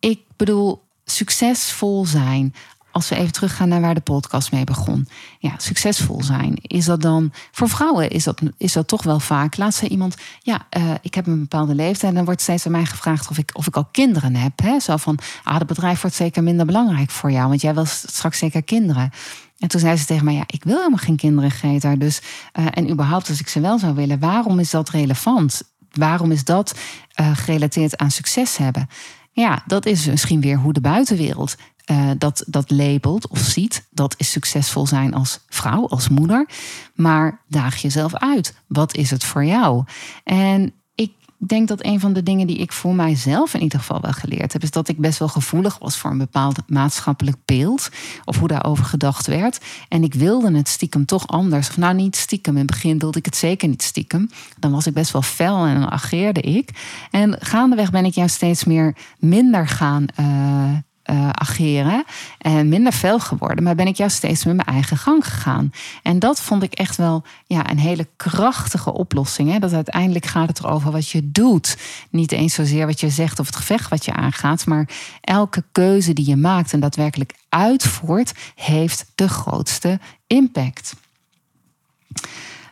Ik 0.00 0.20
bedoel, 0.36 0.82
succesvol 1.04 2.06
zijn, 2.06 2.54
als 2.92 3.08
we 3.08 3.16
even 3.16 3.32
teruggaan 3.32 3.68
naar 3.68 3.80
waar 3.80 3.94
de 3.94 4.00
podcast 4.00 4.52
mee 4.52 4.64
begon. 4.64 5.08
Ja, 5.38 5.54
succesvol 5.56 6.22
zijn. 6.22 6.56
Is 6.62 6.84
dat 6.84 7.02
dan 7.02 7.32
voor 7.52 7.68
vrouwen? 7.68 8.10
Is 8.10 8.24
dat, 8.24 8.40
is 8.56 8.72
dat 8.72 8.88
toch 8.88 9.02
wel 9.02 9.20
vaak? 9.20 9.56
Laat 9.56 9.74
ze 9.74 9.88
iemand, 9.88 10.16
ja, 10.40 10.66
uh, 10.76 10.90
ik 11.02 11.14
heb 11.14 11.26
een 11.26 11.40
bepaalde 11.40 11.74
leeftijd. 11.74 12.10
En 12.10 12.14
dan 12.14 12.24
wordt 12.24 12.40
steeds 12.40 12.66
aan 12.66 12.72
mij 12.72 12.84
gevraagd 12.84 13.30
of 13.30 13.38
ik, 13.38 13.50
of 13.52 13.66
ik 13.66 13.76
al 13.76 13.88
kinderen 13.92 14.36
heb. 14.36 14.60
Hè? 14.62 14.80
Zo 14.80 14.96
van, 14.96 15.18
ah, 15.44 15.58
het 15.58 15.66
bedrijf 15.66 16.00
wordt 16.00 16.16
zeker 16.16 16.42
minder 16.42 16.66
belangrijk 16.66 17.10
voor 17.10 17.30
jou, 17.30 17.48
want 17.48 17.60
jij 17.60 17.74
wil 17.74 17.84
straks 17.84 18.38
zeker 18.38 18.62
kinderen. 18.62 19.10
En 19.58 19.68
toen 19.68 19.80
zei 19.80 19.96
ze 19.96 20.04
tegen 20.04 20.24
mij: 20.24 20.34
Ja, 20.34 20.44
ik 20.46 20.64
wil 20.64 20.76
helemaal 20.76 20.98
geen 20.98 21.16
kinderen, 21.16 21.50
Greta. 21.50 21.96
Dus, 21.96 22.20
uh, 22.58 22.66
en 22.70 22.90
überhaupt, 22.90 23.28
als 23.28 23.40
ik 23.40 23.48
ze 23.48 23.60
wel 23.60 23.78
zou 23.78 23.94
willen, 23.94 24.18
waarom 24.18 24.58
is 24.58 24.70
dat 24.70 24.90
relevant? 24.90 25.62
Waarom 25.92 26.30
is 26.30 26.44
dat 26.44 26.74
uh, 27.20 27.36
gerelateerd 27.36 27.96
aan 27.96 28.10
succes 28.10 28.56
hebben? 28.56 28.88
Ja, 29.34 29.62
dat 29.66 29.86
is 29.86 30.06
misschien 30.06 30.40
weer 30.40 30.56
hoe 30.56 30.72
de 30.72 30.80
buitenwereld 30.80 31.56
uh, 31.90 32.10
dat, 32.18 32.44
dat 32.46 32.70
labelt 32.70 33.28
of 33.28 33.38
ziet. 33.38 33.86
Dat 33.90 34.14
is 34.18 34.30
succesvol 34.30 34.86
zijn 34.86 35.14
als 35.14 35.40
vrouw, 35.48 35.88
als 35.88 36.08
moeder. 36.08 36.48
Maar 36.94 37.40
daag 37.48 37.76
jezelf 37.76 38.14
uit. 38.14 38.54
Wat 38.66 38.94
is 38.94 39.10
het 39.10 39.24
voor 39.24 39.44
jou? 39.44 39.84
En 40.24 40.72
ik 40.94 41.12
denk 41.36 41.68
dat 41.68 41.84
een 41.84 42.00
van 42.00 42.12
de 42.12 42.22
dingen 42.22 42.46
die 42.46 42.56
ik 42.56 42.72
voor 42.72 42.94
mijzelf 42.94 43.54
in 43.54 43.62
ieder 43.62 43.78
geval 43.78 44.00
wel 44.00 44.12
geleerd 44.12 44.52
heb, 44.52 44.62
is 44.62 44.70
dat 44.70 44.88
ik 44.88 44.98
best 44.98 45.18
wel 45.18 45.28
gevoelig 45.28 45.78
was 45.78 45.96
voor 45.96 46.10
een 46.10 46.18
bepaald 46.18 46.58
maatschappelijk 46.66 47.36
beeld. 47.44 47.88
Of 48.24 48.38
hoe 48.38 48.48
daarover 48.48 48.84
gedacht 48.84 49.26
werd. 49.26 49.60
En 49.88 50.02
ik 50.02 50.14
wilde 50.14 50.56
het 50.56 50.68
stiekem 50.68 51.06
toch 51.06 51.26
anders. 51.26 51.68
Of 51.68 51.76
nou 51.76 51.94
niet 51.94 52.16
stiekem. 52.16 52.52
In 52.52 52.58
het 52.58 52.70
begin 52.70 52.98
wilde 52.98 53.18
ik 53.18 53.24
het 53.24 53.36
zeker 53.36 53.68
niet 53.68 53.82
stiekem. 53.82 54.28
Dan 54.58 54.72
was 54.72 54.86
ik 54.86 54.94
best 54.94 55.12
wel 55.12 55.22
fel 55.22 55.64
en 55.66 55.80
dan 55.80 55.90
ageerde 55.90 56.40
ik. 56.40 56.70
En 57.10 57.36
gaandeweg 57.40 57.90
ben 57.90 58.04
ik 58.04 58.14
juist 58.14 58.34
steeds 58.34 58.64
meer 58.64 58.96
minder 59.18 59.68
gaan. 59.68 60.06
Uh, 60.20 60.76
uh, 61.12 61.28
ageren 61.28 62.04
en 62.38 62.68
minder 62.68 62.92
fel 62.92 63.18
geworden, 63.18 63.64
maar 63.64 63.74
ben 63.74 63.86
ik 63.86 63.96
juist 63.96 64.16
steeds 64.16 64.44
met 64.44 64.56
mijn 64.56 64.68
eigen 64.68 64.96
gang 64.96 65.24
gegaan. 65.24 65.72
En 66.02 66.18
dat 66.18 66.40
vond 66.40 66.62
ik 66.62 66.72
echt 66.72 66.96
wel 66.96 67.24
ja, 67.46 67.70
een 67.70 67.78
hele 67.78 68.08
krachtige 68.16 68.92
oplossing. 68.92 69.50
Hè? 69.50 69.58
Dat 69.58 69.72
uiteindelijk 69.72 70.26
gaat 70.26 70.48
het 70.48 70.58
erover 70.58 70.90
wat 70.90 71.08
je 71.08 71.30
doet. 71.30 71.76
Niet 72.10 72.32
eens 72.32 72.54
zozeer 72.54 72.86
wat 72.86 73.00
je 73.00 73.10
zegt 73.10 73.38
of 73.38 73.46
het 73.46 73.56
gevecht 73.56 73.90
wat 73.90 74.04
je 74.04 74.12
aangaat, 74.12 74.66
maar 74.66 74.88
elke 75.20 75.64
keuze 75.72 76.12
die 76.12 76.26
je 76.26 76.36
maakt 76.36 76.72
en 76.72 76.80
daadwerkelijk 76.80 77.34
uitvoert, 77.48 78.32
heeft 78.54 79.12
de 79.14 79.28
grootste 79.28 80.00
impact. 80.26 80.94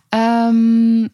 Um, 0.09 1.09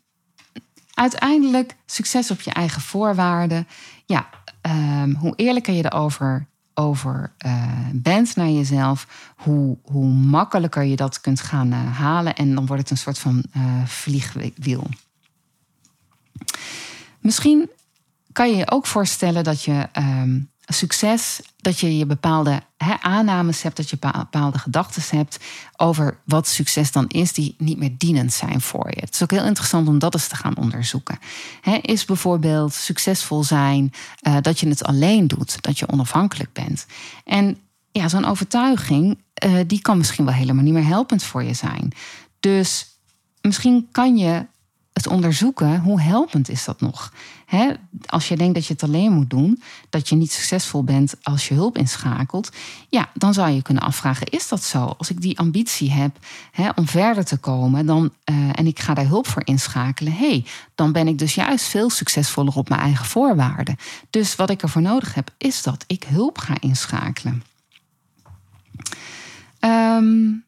uiteindelijk 0.94 1.76
succes 1.86 2.30
op 2.30 2.40
je 2.40 2.50
eigen 2.50 2.82
voorwaarden. 2.82 3.66
Ja, 4.06 4.26
um, 4.62 5.14
hoe 5.14 5.32
eerlijker 5.36 5.74
je 5.74 5.84
erover 5.84 6.46
over 6.78 7.32
uh, 7.46 7.62
bent 7.92 8.36
naar 8.36 8.48
jezelf, 8.48 9.32
hoe, 9.36 9.78
hoe 9.82 10.06
makkelijker 10.08 10.82
je 10.82 10.96
dat 10.96 11.20
kunt 11.20 11.40
gaan 11.40 11.72
uh, 11.72 11.98
halen. 11.98 12.34
En 12.34 12.54
dan 12.54 12.66
wordt 12.66 12.82
het 12.82 12.90
een 12.90 12.96
soort 12.96 13.18
van 13.18 13.44
uh, 13.56 13.84
vliegwiel. 13.84 14.86
Misschien 17.20 17.70
kan 18.32 18.50
je 18.50 18.56
je 18.56 18.70
ook 18.70 18.86
voorstellen 18.86 19.44
dat 19.44 19.62
je 19.62 19.88
um, 19.98 20.50
succes, 20.66 21.40
dat 21.56 21.80
je 21.80 21.96
je 21.96 22.06
bepaalde 22.06 22.62
he, 22.76 22.94
aannames 23.00 23.62
hebt, 23.62 23.76
dat 23.76 23.90
je 23.90 23.98
bepaalde 23.98 24.58
gedachten 24.58 25.18
hebt 25.18 25.38
over 25.76 26.18
wat 26.24 26.48
succes 26.48 26.92
dan 26.92 27.08
is, 27.08 27.32
die 27.32 27.54
niet 27.58 27.78
meer 27.78 27.94
dienend 27.98 28.32
zijn 28.32 28.60
voor 28.60 28.86
je. 28.90 29.00
Het 29.00 29.14
is 29.14 29.22
ook 29.22 29.30
heel 29.30 29.44
interessant 29.44 29.88
om 29.88 29.98
dat 29.98 30.14
eens 30.14 30.28
te 30.28 30.36
gaan 30.36 30.56
onderzoeken. 30.56 31.18
Is 31.80 32.04
bijvoorbeeld 32.04 32.74
succesvol 32.74 33.44
zijn 33.44 33.92
uh, 34.22 34.36
dat 34.40 34.60
je 34.60 34.68
het 34.68 34.84
alleen 34.84 35.26
doet, 35.26 35.62
dat 35.62 35.78
je 35.78 35.88
onafhankelijk 35.88 36.52
bent. 36.52 36.86
En 37.24 37.58
ja, 37.92 38.08
zo'n 38.08 38.24
overtuiging, 38.24 39.18
uh, 39.44 39.60
die 39.66 39.80
kan 39.80 39.96
misschien 39.96 40.24
wel 40.24 40.34
helemaal 40.34 40.64
niet 40.64 40.72
meer 40.72 40.86
helpend 40.86 41.22
voor 41.22 41.42
je 41.42 41.54
zijn. 41.54 41.92
Dus 42.40 42.86
misschien 43.40 43.88
kan 43.92 44.16
je 44.16 44.46
het 44.92 45.06
onderzoeken, 45.06 45.80
hoe 45.80 46.00
helpend 46.00 46.48
is 46.48 46.64
dat 46.64 46.80
nog? 46.80 47.12
He, 47.46 47.72
als 48.06 48.28
je 48.28 48.36
denkt 48.36 48.54
dat 48.54 48.66
je 48.66 48.72
het 48.72 48.82
alleen 48.82 49.12
moet 49.12 49.30
doen, 49.30 49.62
dat 49.90 50.08
je 50.08 50.16
niet 50.16 50.32
succesvol 50.32 50.84
bent 50.84 51.14
als 51.22 51.48
je 51.48 51.54
hulp 51.54 51.78
inschakelt, 51.78 52.50
ja, 52.88 53.10
dan 53.14 53.34
zou 53.34 53.50
je 53.50 53.62
kunnen 53.62 53.82
afvragen: 53.82 54.26
is 54.26 54.48
dat 54.48 54.62
zo? 54.62 54.84
Als 54.98 55.10
ik 55.10 55.20
die 55.20 55.38
ambitie 55.38 55.92
heb 55.92 56.18
he, 56.50 56.68
om 56.74 56.86
verder 56.86 57.24
te 57.24 57.36
komen, 57.36 57.86
dan, 57.86 58.12
uh, 58.30 58.48
en 58.52 58.66
ik 58.66 58.78
ga 58.78 58.94
daar 58.94 59.06
hulp 59.06 59.26
voor 59.26 59.42
inschakelen, 59.44 60.12
hey, 60.12 60.44
dan 60.74 60.92
ben 60.92 61.08
ik 61.08 61.18
dus 61.18 61.34
juist 61.34 61.64
veel 61.66 61.90
succesvoller 61.90 62.56
op 62.56 62.68
mijn 62.68 62.80
eigen 62.80 63.06
voorwaarden. 63.06 63.76
Dus 64.10 64.34
wat 64.34 64.50
ik 64.50 64.62
ervoor 64.62 64.82
nodig 64.82 65.14
heb, 65.14 65.30
is 65.38 65.62
dat 65.62 65.84
ik 65.86 66.04
hulp 66.04 66.38
ga 66.38 66.54
inschakelen. 66.60 67.42
Um, 69.60 70.44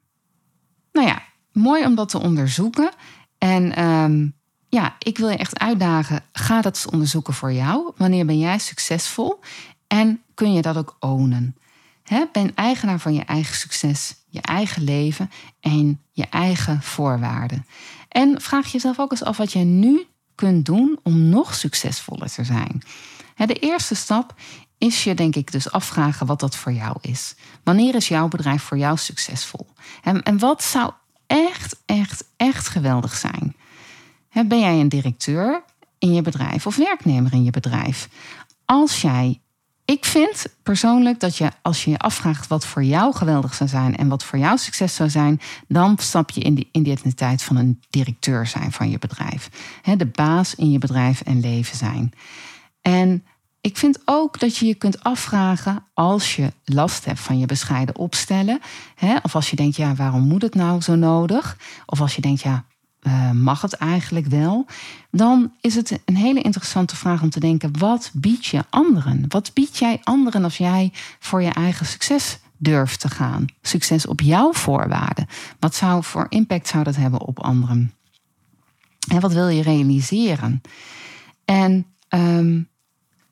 nou 0.93 1.07
ja, 1.07 1.23
mooi 1.53 1.85
om 1.85 1.95
dat 1.95 2.09
te 2.09 2.19
onderzoeken. 2.19 2.91
En 3.39 3.85
um, 3.85 4.38
ja, 4.69 4.97
ik 4.99 5.19
wil 5.19 5.29
je 5.29 5.37
echt 5.37 5.59
uitdagen. 5.59 6.23
Ga 6.33 6.61
dat 6.61 6.75
eens 6.75 6.87
onderzoeken 6.87 7.35
voor 7.35 7.53
jou. 7.53 7.93
Wanneer 7.97 8.27
ben 8.27 8.39
jij 8.39 8.59
succesvol? 8.59 9.41
En 9.87 10.23
kun 10.35 10.53
je 10.53 10.63
dat 10.63 10.77
ook 10.77 10.97
ownen? 11.01 11.57
Ben 12.33 12.55
eigenaar 12.55 13.01
van 13.01 13.15
je 13.15 13.25
eigen 13.25 13.57
succes, 13.57 14.15
je 14.29 14.41
eigen 14.41 14.83
leven 14.83 15.31
en 15.61 16.01
je 16.13 16.27
eigen 16.31 16.83
voorwaarden. 16.83 17.67
En 18.09 18.41
vraag 18.41 18.73
jezelf 18.73 18.99
ook 18.99 19.11
eens 19.11 19.23
af 19.23 19.37
wat 19.37 19.53
je 19.53 19.59
nu 19.59 20.07
kunt 20.35 20.67
doen 20.67 20.99
om 21.03 21.29
nog 21.29 21.55
succesvoller 21.55 22.31
te 22.31 22.45
zijn. 22.45 22.83
de 23.37 23.55
eerste 23.55 23.95
stap 23.95 24.35
is 24.79 25.05
je, 25.05 25.15
denk 25.15 25.37
ik, 25.37 25.53
dus 25.53 25.71
afvragen 25.71 26.27
wat 26.27 26.41
dat 26.41 26.57
voor 26.57 26.73
jou 26.73 26.97
is. 27.01 27.35
Wanneer 27.65 27.95
is 27.95 28.09
jouw 28.09 28.29
bedrijf 28.29 28.63
voor 28.63 28.79
jou 28.79 28.97
succesvol? 28.97 29.67
En 30.03 30.39
wat 30.39 30.63
zou 30.63 30.93
echt, 31.27 31.77
echt, 31.87 32.25
echt 32.37 32.69
geweldig 32.69 33.17
zijn? 33.17 33.57
Ben 34.47 34.61
jij 34.61 34.81
een 34.81 34.89
directeur 34.89 35.63
in 35.99 36.15
je 36.15 36.23
bedrijf 36.23 36.67
of 36.67 36.77
werknemer 36.77 37.33
in 37.33 37.45
je 37.45 37.51
bedrijf? 37.51 38.09
Als 38.65 39.01
jij 39.01 39.41
ik 39.85 40.05
vind 40.05 40.47
persoonlijk 40.63 41.21
dat 41.21 41.37
je, 41.37 41.51
als 41.63 41.85
je 41.85 41.91
je 41.91 41.99
afvraagt 41.99 42.47
wat 42.47 42.67
voor 42.67 42.85
jou 42.85 43.15
geweldig 43.15 43.55
zou 43.55 43.69
zijn 43.69 43.97
en 43.97 44.09
wat 44.09 44.25
voor 44.25 44.39
jou 44.39 44.59
succes 44.59 44.95
zou 44.95 45.11
zijn, 45.11 45.41
dan 45.69 45.99
stap 45.99 46.31
je 46.31 46.41
in 46.41 46.55
de 46.55 46.69
identiteit 46.73 47.43
van 47.43 47.57
een 47.57 47.81
directeur 47.91 48.47
zijn 48.47 48.73
van 48.73 48.91
je 48.91 48.99
bedrijf. 48.99 49.51
de 49.97 50.07
baas 50.07 50.55
in 50.55 50.71
je 50.71 50.79
bedrijf 50.79 51.21
en 51.21 51.41
leven 51.41 51.77
zijn. 51.77 52.13
En 52.83 53.25
ik 53.61 53.77
vind 53.77 54.01
ook 54.05 54.41
dat 54.41 54.57
je 54.57 54.67
je 54.67 54.75
kunt 54.75 55.03
afvragen 55.05 55.85
als 55.95 56.37
je 56.37 56.53
last 56.65 57.05
hebt 57.05 57.21
van 57.21 57.39
je 57.39 57.47
bescheiden 57.47 57.97
opstellen. 57.97 58.61
of 59.23 59.35
als 59.35 59.51
je 59.51 59.57
denkt, 59.57 59.77
ja, 59.77 59.95
waarom 59.95 60.29
moet 60.29 60.43
het 60.43 60.55
nou 60.55 60.81
zo 60.81 60.95
nodig? 60.95 61.59
Of 61.87 62.01
als 62.01 62.15
je 62.15 62.21
denkt, 62.21 62.41
ja, 62.41 62.65
uh, 63.09 63.31
mag 63.31 63.61
het 63.61 63.73
eigenlijk 63.73 64.27
wel? 64.27 64.67
Dan 65.11 65.53
is 65.61 65.75
het 65.75 66.01
een 66.05 66.17
hele 66.17 66.43
interessante 66.43 66.97
vraag 66.97 67.23
om 67.23 67.31
te 67.31 67.41
denken: 67.41 67.79
wat 67.79 68.11
bied 68.15 68.47
je 68.47 68.65
anderen? 68.71 69.25
Wat 69.29 69.51
bied 69.55 69.77
jij 69.77 70.01
anderen 70.03 70.45
als 70.45 70.57
jij 70.57 70.93
voor 71.19 71.43
je 71.43 71.51
eigen 71.51 71.87
succes 71.87 72.39
durft 72.57 73.01
te 73.01 73.09
gaan? 73.09 73.47
Succes 73.63 74.07
op 74.07 74.21
jouw 74.21 74.53
voorwaarden. 74.53 75.27
Wat 75.59 75.75
zou 75.75 76.05
voor 76.05 76.27
impact 76.29 76.69
zou 76.69 76.85
dat 76.85 76.97
hebben 76.97 77.21
op 77.21 77.41
anderen? 77.41 77.93
En 79.09 79.21
wat 79.21 79.33
wil 79.33 79.49
je 79.49 79.63
realiseren? 79.63 80.63
En 81.45 81.87
um, 82.09 82.69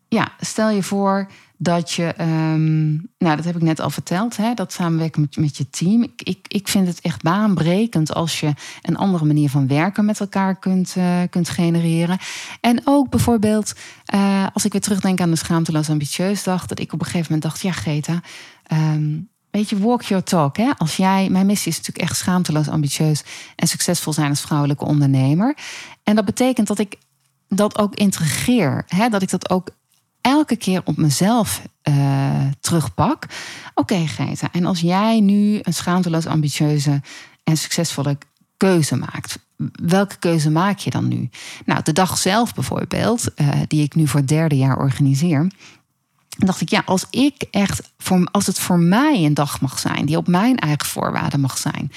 ja, 0.09 0.29
stel 0.41 0.71
je 0.71 0.83
voor 0.83 1.31
dat 1.59 1.93
je, 1.93 2.15
um, 2.21 2.93
nou 3.19 3.37
dat 3.37 3.45
heb 3.45 3.57
ik 3.57 3.63
net 3.63 3.81
al 3.81 3.91
verteld, 3.91 4.37
hè, 4.37 4.55
dat 4.55 4.73
samenwerken 4.73 5.21
met, 5.21 5.37
met 5.37 5.57
je 5.57 5.71
team. 5.71 6.03
Ik, 6.03 6.23
ik, 6.23 6.47
ik 6.49 6.69
vind 6.69 6.87
het 6.87 7.01
echt 7.01 7.23
baanbrekend 7.23 8.15
als 8.15 8.41
je 8.41 8.53
een 8.83 8.97
andere 8.97 9.25
manier 9.25 9.51
van 9.51 9.67
werken 9.67 10.05
met 10.05 10.21
elkaar 10.21 10.59
kunt, 10.59 10.95
uh, 10.99 11.21
kunt 11.31 11.49
genereren. 11.49 12.19
En 12.61 12.81
ook 12.85 13.11
bijvoorbeeld, 13.11 13.75
uh, 14.15 14.47
als 14.53 14.65
ik 14.65 14.73
weer 14.73 14.81
terugdenk 14.81 15.21
aan 15.21 15.31
de 15.31 15.37
Schaamteloos 15.37 15.91
Ambitieus 15.91 16.43
dag, 16.43 16.67
dat 16.67 16.79
ik 16.79 16.93
op 16.93 16.99
een 17.01 17.07
gegeven 17.07 17.33
moment 17.33 17.43
dacht, 17.43 17.63
ja 17.63 17.73
Greta, 17.73 18.21
um, 18.73 19.29
weet 19.51 19.71
je, 19.71 19.79
walk 19.79 20.03
your 20.03 20.25
talk. 20.25 20.57
Hè? 20.57 20.71
Als 20.77 20.97
jij, 20.97 21.29
mijn 21.31 21.47
missie 21.47 21.73
is 21.73 21.77
natuurlijk 21.77 22.09
echt 22.09 22.19
schaamteloos 22.19 22.69
ambitieus 22.69 23.23
en 23.57 23.69
succesvol 23.69 24.13
zijn 24.13 24.31
als 24.31 24.41
vrouwelijke 24.41 24.85
ondernemer. 24.85 25.57
En 26.03 26.15
dat 26.15 26.25
betekent 26.25 26.67
dat 26.67 26.79
ik 26.79 26.97
dat 27.49 27.79
ook 27.79 27.95
integreer. 27.95 28.85
Hè? 28.87 29.09
Dat 29.09 29.23
ik 29.23 29.31
dat 29.31 29.51
ook 29.51 29.71
elke 30.27 30.57
keer 30.57 30.81
op 30.85 30.97
mezelf 30.97 31.63
uh, 31.89 32.47
terugpak. 32.61 33.27
Oké, 33.75 34.09
okay, 34.09 34.37
en 34.53 34.65
als 34.65 34.81
jij 34.81 35.21
nu 35.21 35.59
een 35.63 35.75
schaamteloos 35.75 36.27
ambitieuze 36.27 37.03
en 37.45 37.57
succesvolle 37.57 38.19
keuze 38.57 38.97
maakt, 38.97 39.39
welke 39.83 40.17
keuze 40.19 40.51
maak 40.51 40.79
je 40.79 40.91
dan 40.91 41.09
nu? 41.09 41.29
Nou, 41.65 41.83
de 41.83 41.93
dag 41.93 42.19
zelf 42.19 42.55
bijvoorbeeld, 42.55 43.25
uh, 43.37 43.49
die 43.67 43.83
ik 43.83 43.95
nu 43.95 44.07
voor 44.07 44.21
het 44.21 44.29
derde 44.29 44.57
jaar 44.57 44.79
organiseer. 44.79 45.51
dacht 46.29 46.61
ik, 46.61 46.71
ja, 46.71 46.83
als 46.87 47.07
ik 47.11 47.45
echt, 47.51 47.93
voor, 47.99 48.29
als 48.33 48.47
het 48.47 48.59
voor 48.59 48.79
mij 48.79 49.25
een 49.25 49.35
dag 49.35 49.61
mag 49.61 49.79
zijn, 49.79 50.07
die 50.07 50.17
op 50.17 50.27
mijn 50.27 50.57
eigen 50.57 50.87
voorwaarden 50.87 51.41
mag 51.41 51.59
zijn, 51.59 51.93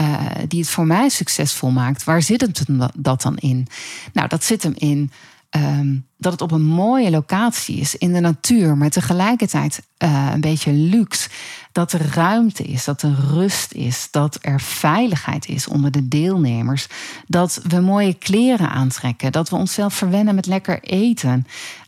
uh, 0.00 0.20
die 0.48 0.60
het 0.60 0.70
voor 0.70 0.86
mij 0.86 1.08
succesvol 1.08 1.70
maakt, 1.70 2.04
waar 2.04 2.22
zit 2.22 2.40
het 2.40 2.64
dat 2.94 3.22
dan 3.22 3.36
in? 3.36 3.66
Nou, 4.12 4.28
dat 4.28 4.44
zit 4.44 4.62
hem 4.62 4.74
in 4.76 5.10
Ehm, 5.54 5.96
dat 6.16 6.32
het 6.32 6.42
op 6.42 6.52
een 6.52 6.64
mooie 6.64 7.10
locatie 7.10 7.76
is 7.76 7.96
in 7.96 8.12
de 8.12 8.20
natuur, 8.20 8.76
maar 8.76 8.90
tegelijkertijd 8.90 9.82
uh, 9.98 10.30
een 10.32 10.40
beetje 10.40 10.72
luxe. 10.72 11.28
Dat 11.72 11.92
er 11.92 12.14
ruimte 12.14 12.62
is, 12.62 12.84
dat 12.84 13.02
er 13.02 13.14
rust 13.30 13.72
is, 13.72 14.08
dat 14.10 14.38
er 14.40 14.60
veiligheid 14.60 15.48
is 15.48 15.66
onder 15.66 15.90
de 15.90 16.08
deelnemers. 16.08 16.86
Dat 17.26 17.60
we 17.68 17.80
mooie 17.80 18.14
kleren 18.14 18.70
aantrekken, 18.70 19.32
dat 19.32 19.50
we 19.50 19.56
onszelf 19.56 19.94
verwennen 19.94 20.34
met 20.34 20.46
lekker 20.46 20.82
eten. 20.82 21.46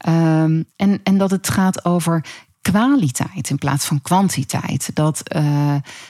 Um, 0.08 0.64
en, 0.76 1.00
en 1.02 1.18
dat 1.18 1.30
het 1.30 1.50
gaat 1.50 1.84
over 1.84 2.24
kwaliteit 2.70 3.50
in 3.50 3.58
plaats 3.58 3.84
van 3.84 4.02
kwantiteit. 4.02 4.90
Dat, 4.94 5.22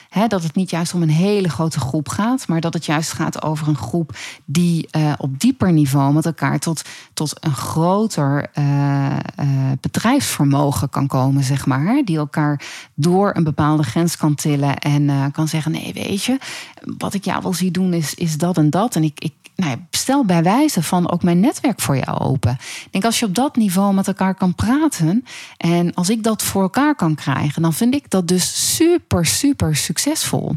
hè, 0.09 0.27
dat 0.27 0.43
het 0.43 0.55
niet 0.55 0.69
juist 0.69 0.93
om 0.93 1.01
een 1.01 1.09
hele 1.09 1.49
grote 1.49 1.79
groep 1.79 2.09
gaat, 2.09 2.47
maar 2.47 2.61
dat 2.61 2.73
het 2.73 2.85
juist 2.85 3.11
gaat 3.11 3.41
over 3.41 3.67
een 3.67 3.77
groep 3.77 4.17
die 4.45 4.87
uh, 4.91 5.13
op 5.17 5.39
dieper 5.39 5.71
niveau 5.71 6.13
met 6.13 6.25
elkaar 6.25 6.59
tot, 6.59 6.81
tot 7.13 7.45
een 7.45 7.53
groter 7.53 8.49
uh, 8.59 9.15
bedrijfsvermogen 9.81 10.89
kan 10.89 11.07
komen, 11.07 11.43
zeg 11.43 11.65
maar. 11.65 12.01
Die 12.05 12.17
elkaar 12.17 12.61
door 12.93 13.31
een 13.35 13.43
bepaalde 13.43 13.83
grens 13.83 14.17
kan 14.17 14.35
tillen 14.35 14.77
en 14.77 15.31
kan 15.31 15.47
zeggen: 15.47 15.71
nee, 15.71 15.93
weet 15.93 16.23
je, 16.23 16.37
wat 16.97 17.13
ik 17.13 17.25
jou 17.25 17.41
wil 17.41 17.53
zien 17.53 17.71
doen 17.71 17.93
is, 17.93 18.13
is 18.13 18.37
dat 18.37 18.57
en 18.57 18.69
dat. 18.69 18.95
En 18.95 19.03
ik, 19.03 19.19
nou 19.57 19.77
stel 19.89 20.25
bij 20.25 20.43
wijze 20.43 20.83
van 20.83 21.11
ook 21.11 21.23
mijn 21.23 21.39
netwerk 21.39 21.81
voor 21.81 21.97
jou 21.97 22.19
open. 22.19 22.51
Ik 22.85 22.87
denk 22.91 23.05
als 23.05 23.19
je 23.19 23.25
op 23.25 23.35
dat 23.35 23.55
niveau 23.55 23.93
met 23.93 24.07
elkaar 24.07 24.35
kan 24.35 24.55
praten 24.55 25.25
en 25.57 25.93
als 25.93 26.09
ik 26.09 26.23
dat 26.23 26.43
voor 26.43 26.61
elkaar 26.61 26.95
kan 26.95 27.15
krijgen, 27.15 27.61
dan 27.61 27.73
vind 27.73 27.93
ik 27.93 28.09
dat 28.09 28.27
dus 28.27 28.75
super, 28.75 29.25
super 29.25 29.75
succesvol. 29.75 30.55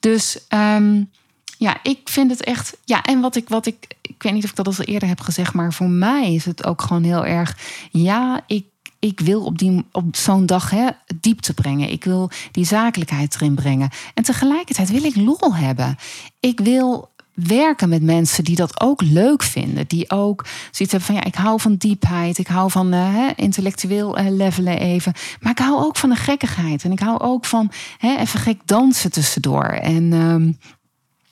Dus 0.00 0.38
um, 0.48 1.10
ja, 1.58 1.76
ik 1.82 2.00
vind 2.04 2.30
het 2.30 2.44
echt. 2.44 2.76
Ja, 2.84 3.02
en 3.02 3.20
wat 3.20 3.36
ik, 3.36 3.48
wat 3.48 3.66
ik. 3.66 3.96
Ik 4.02 4.22
weet 4.22 4.32
niet 4.32 4.44
of 4.44 4.50
ik 4.50 4.56
dat 4.56 4.66
al 4.66 4.84
eerder 4.84 5.08
heb 5.08 5.20
gezegd, 5.20 5.52
maar 5.54 5.72
voor 5.72 5.88
mij 5.88 6.34
is 6.34 6.44
het 6.44 6.64
ook 6.64 6.82
gewoon 6.82 7.02
heel 7.02 7.26
erg. 7.26 7.58
Ja, 7.90 8.40
ik 8.46 8.64
ik 9.04 9.20
wil 9.20 9.44
op, 9.44 9.58
die, 9.58 9.84
op 9.92 10.16
zo'n 10.16 10.46
dag 10.46 10.70
hè, 10.70 10.88
diepte 11.20 11.54
brengen. 11.54 11.90
Ik 11.90 12.04
wil 12.04 12.30
die 12.50 12.64
zakelijkheid 12.64 13.34
erin 13.34 13.54
brengen. 13.54 13.90
En 14.14 14.22
tegelijkertijd 14.22 14.90
wil 14.90 15.04
ik 15.04 15.16
lol 15.16 15.54
hebben. 15.54 15.96
Ik 16.40 16.60
wil 16.60 17.13
werken 17.34 17.88
met 17.88 18.02
mensen 18.02 18.44
die 18.44 18.56
dat 18.56 18.80
ook 18.80 19.02
leuk 19.02 19.42
vinden. 19.42 19.86
Die 19.86 20.10
ook 20.10 20.44
zoiets 20.44 20.78
hebben 20.78 21.00
van 21.00 21.14
ja, 21.14 21.24
ik 21.24 21.34
hou 21.34 21.60
van 21.60 21.74
diepheid. 21.74 22.38
Ik 22.38 22.46
hou 22.46 22.70
van 22.70 22.94
uh, 22.94 23.28
intellectueel 23.36 24.18
uh, 24.18 24.30
levelen 24.30 24.78
even. 24.78 25.12
Maar 25.40 25.52
ik 25.52 25.58
hou 25.58 25.84
ook 25.84 25.96
van 25.96 26.08
de 26.08 26.16
gekkigheid. 26.16 26.84
En 26.84 26.92
ik 26.92 27.00
hou 27.00 27.20
ook 27.20 27.44
van 27.44 27.72
even 28.00 28.40
gek 28.40 28.60
dansen 28.64 29.12
tussendoor. 29.12 29.64
En 29.64 30.12
um, 30.12 30.58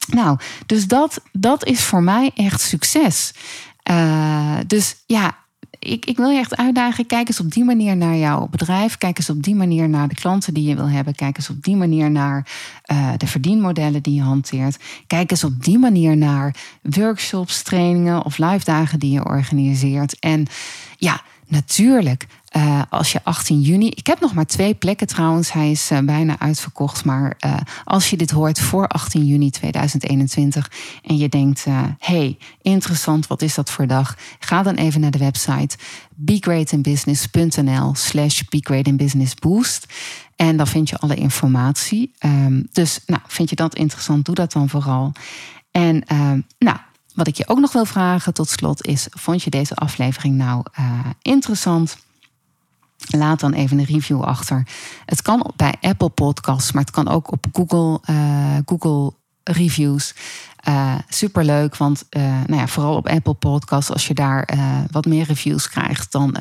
nou, 0.06 0.38
dus 0.66 0.86
dat, 0.86 1.22
dat 1.32 1.64
is 1.64 1.80
voor 1.80 2.02
mij 2.02 2.30
echt 2.34 2.60
succes. 2.60 3.32
Uh, 3.90 4.56
dus 4.66 4.96
ja, 5.06 5.41
ik, 5.82 6.06
ik 6.06 6.16
wil 6.16 6.28
je 6.28 6.38
echt 6.38 6.56
uitdagen. 6.56 7.06
Kijk 7.06 7.28
eens 7.28 7.40
op 7.40 7.52
die 7.52 7.64
manier 7.64 7.96
naar 7.96 8.16
jouw 8.16 8.48
bedrijf. 8.50 8.98
Kijk 8.98 9.18
eens 9.18 9.30
op 9.30 9.42
die 9.42 9.54
manier 9.54 9.88
naar 9.88 10.08
de 10.08 10.14
klanten 10.14 10.54
die 10.54 10.68
je 10.68 10.74
wil 10.74 10.88
hebben. 10.88 11.14
Kijk 11.14 11.36
eens 11.36 11.50
op 11.50 11.62
die 11.62 11.76
manier 11.76 12.10
naar 12.10 12.46
uh, 12.92 13.12
de 13.16 13.26
verdienmodellen 13.26 14.02
die 14.02 14.14
je 14.14 14.22
hanteert. 14.22 14.76
Kijk 15.06 15.30
eens 15.30 15.44
op 15.44 15.64
die 15.64 15.78
manier 15.78 16.16
naar 16.16 16.54
workshops, 16.82 17.62
trainingen 17.62 18.24
of 18.24 18.38
live 18.38 18.64
dagen 18.64 18.98
die 18.98 19.12
je 19.12 19.24
organiseert. 19.24 20.18
En 20.18 20.46
ja, 20.96 21.22
natuurlijk 21.46 22.26
uh, 22.56 22.82
als 22.88 23.12
je 23.12 23.20
18 23.22 23.60
juni. 23.60 23.88
Ik 23.88 24.06
heb 24.06 24.20
nog 24.20 24.34
maar 24.34 24.46
twee 24.46 24.74
plekken 24.74 25.06
trouwens. 25.06 25.52
Hij 25.52 25.70
is 25.70 25.90
uh, 25.90 25.98
bijna 25.98 26.38
uitverkocht. 26.38 27.04
Maar 27.04 27.36
uh, 27.46 27.56
als 27.84 28.10
je 28.10 28.16
dit 28.16 28.30
hoort 28.30 28.60
voor 28.60 28.88
18 28.88 29.26
juni 29.26 29.50
2021. 29.50 30.70
En 31.02 31.16
je 31.16 31.28
denkt: 31.28 31.66
hey, 31.98 32.38
interessant, 32.62 33.26
wat 33.26 33.42
is 33.42 33.54
dat 33.54 33.70
voor 33.70 33.86
dag? 33.86 34.16
Ga 34.38 34.62
dan 34.62 34.74
even 34.74 35.00
naar 35.00 35.10
de 35.10 35.18
website 35.18 35.76
begreatinbusiness.nl 36.14 37.94
slash 37.94 38.42
begreatinbusinessboost. 38.48 39.86
En 40.36 40.56
dan 40.56 40.66
vind 40.66 40.88
je 40.88 40.98
alle 40.98 41.14
informatie. 41.14 42.12
Um, 42.20 42.68
dus 42.72 43.00
nou, 43.06 43.20
vind 43.26 43.50
je 43.50 43.56
dat 43.56 43.74
interessant? 43.74 44.24
Doe 44.24 44.34
dat 44.34 44.52
dan 44.52 44.68
vooral. 44.68 45.12
En 45.70 46.04
um, 46.12 46.46
nou. 46.58 46.76
Wat 47.14 47.26
ik 47.26 47.36
je 47.36 47.48
ook 47.48 47.58
nog 47.58 47.72
wil 47.72 47.84
vragen 47.84 48.34
tot 48.34 48.48
slot 48.48 48.86
is: 48.86 49.06
vond 49.10 49.42
je 49.42 49.50
deze 49.50 49.74
aflevering 49.74 50.34
nou 50.34 50.62
interessant? 51.22 51.96
Laat 53.08 53.40
dan 53.40 53.52
even 53.52 53.78
een 53.78 53.84
review 53.84 54.22
achter. 54.22 54.66
Het 55.06 55.22
kan 55.22 55.52
bij 55.56 55.74
Apple 55.80 56.08
Podcasts, 56.08 56.72
maar 56.72 56.82
het 56.82 56.90
kan 56.90 57.08
ook 57.08 57.32
op 57.32 57.46
Google, 57.52 58.00
uh, 58.10 58.56
Google 58.66 59.12
Reviews. 59.44 60.14
Uh, 60.68 60.94
superleuk, 61.08 61.76
want 61.76 62.04
uh, 62.10 62.22
nou 62.22 62.60
ja, 62.60 62.66
vooral 62.66 62.96
op 62.96 63.08
Apple 63.08 63.34
Podcasts, 63.34 63.92
als 63.92 64.06
je 64.06 64.14
daar 64.14 64.48
wat 64.90 65.06
meer 65.06 65.24
reviews 65.24 65.68
krijgt, 65.68 66.12
dan 66.12 66.36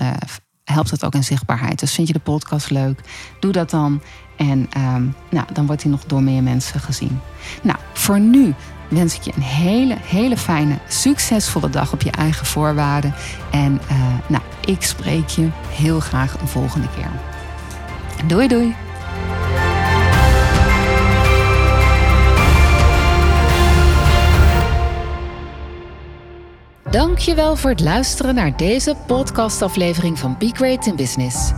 helpt 0.63 0.91
het 0.91 1.05
ook 1.05 1.13
in 1.13 1.23
zichtbaarheid. 1.23 1.79
Dus 1.79 1.93
vind 1.93 2.07
je 2.07 2.13
de 2.13 2.19
podcast 2.19 2.69
leuk, 2.69 3.01
doe 3.39 3.51
dat 3.51 3.69
dan. 3.69 4.01
En 4.37 4.69
um, 4.77 5.15
nou, 5.29 5.45
dan 5.53 5.65
wordt 5.65 5.81
hij 5.81 5.91
nog 5.91 6.03
door 6.03 6.23
meer 6.23 6.43
mensen 6.43 6.79
gezien. 6.79 7.19
Nou, 7.63 7.77
voor 7.93 8.19
nu 8.19 8.55
wens 8.97 9.15
ik 9.15 9.21
je 9.21 9.31
een 9.35 9.41
hele, 9.41 9.97
hele 10.01 10.37
fijne, 10.37 10.77
succesvolle 10.87 11.69
dag 11.69 11.93
op 11.93 12.01
je 12.01 12.11
eigen 12.11 12.45
voorwaarden. 12.45 13.13
En 13.51 13.81
uh, 13.91 13.97
nou, 14.27 14.43
ik 14.65 14.83
spreek 14.83 15.27
je 15.27 15.49
heel 15.69 15.99
graag 15.99 16.41
een 16.41 16.47
volgende 16.47 16.87
keer. 16.95 17.11
Doei 18.27 18.47
doei! 18.47 18.75
Dankjewel 26.91 27.55
voor 27.55 27.69
het 27.69 27.79
luisteren 27.79 28.35
naar 28.35 28.57
deze 28.57 28.95
podcastaflevering 29.07 30.19
van 30.19 30.35
Be 30.39 30.49
Great 30.53 30.85
in 30.85 30.95
Business. 30.95 31.51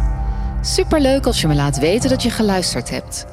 Superleuk 0.61 1.25
als 1.25 1.41
je 1.41 1.47
me 1.47 1.55
laat 1.55 1.79
weten 1.79 2.09
dat 2.09 2.23
je 2.23 2.29
geluisterd 2.29 2.89
hebt. 2.89 3.32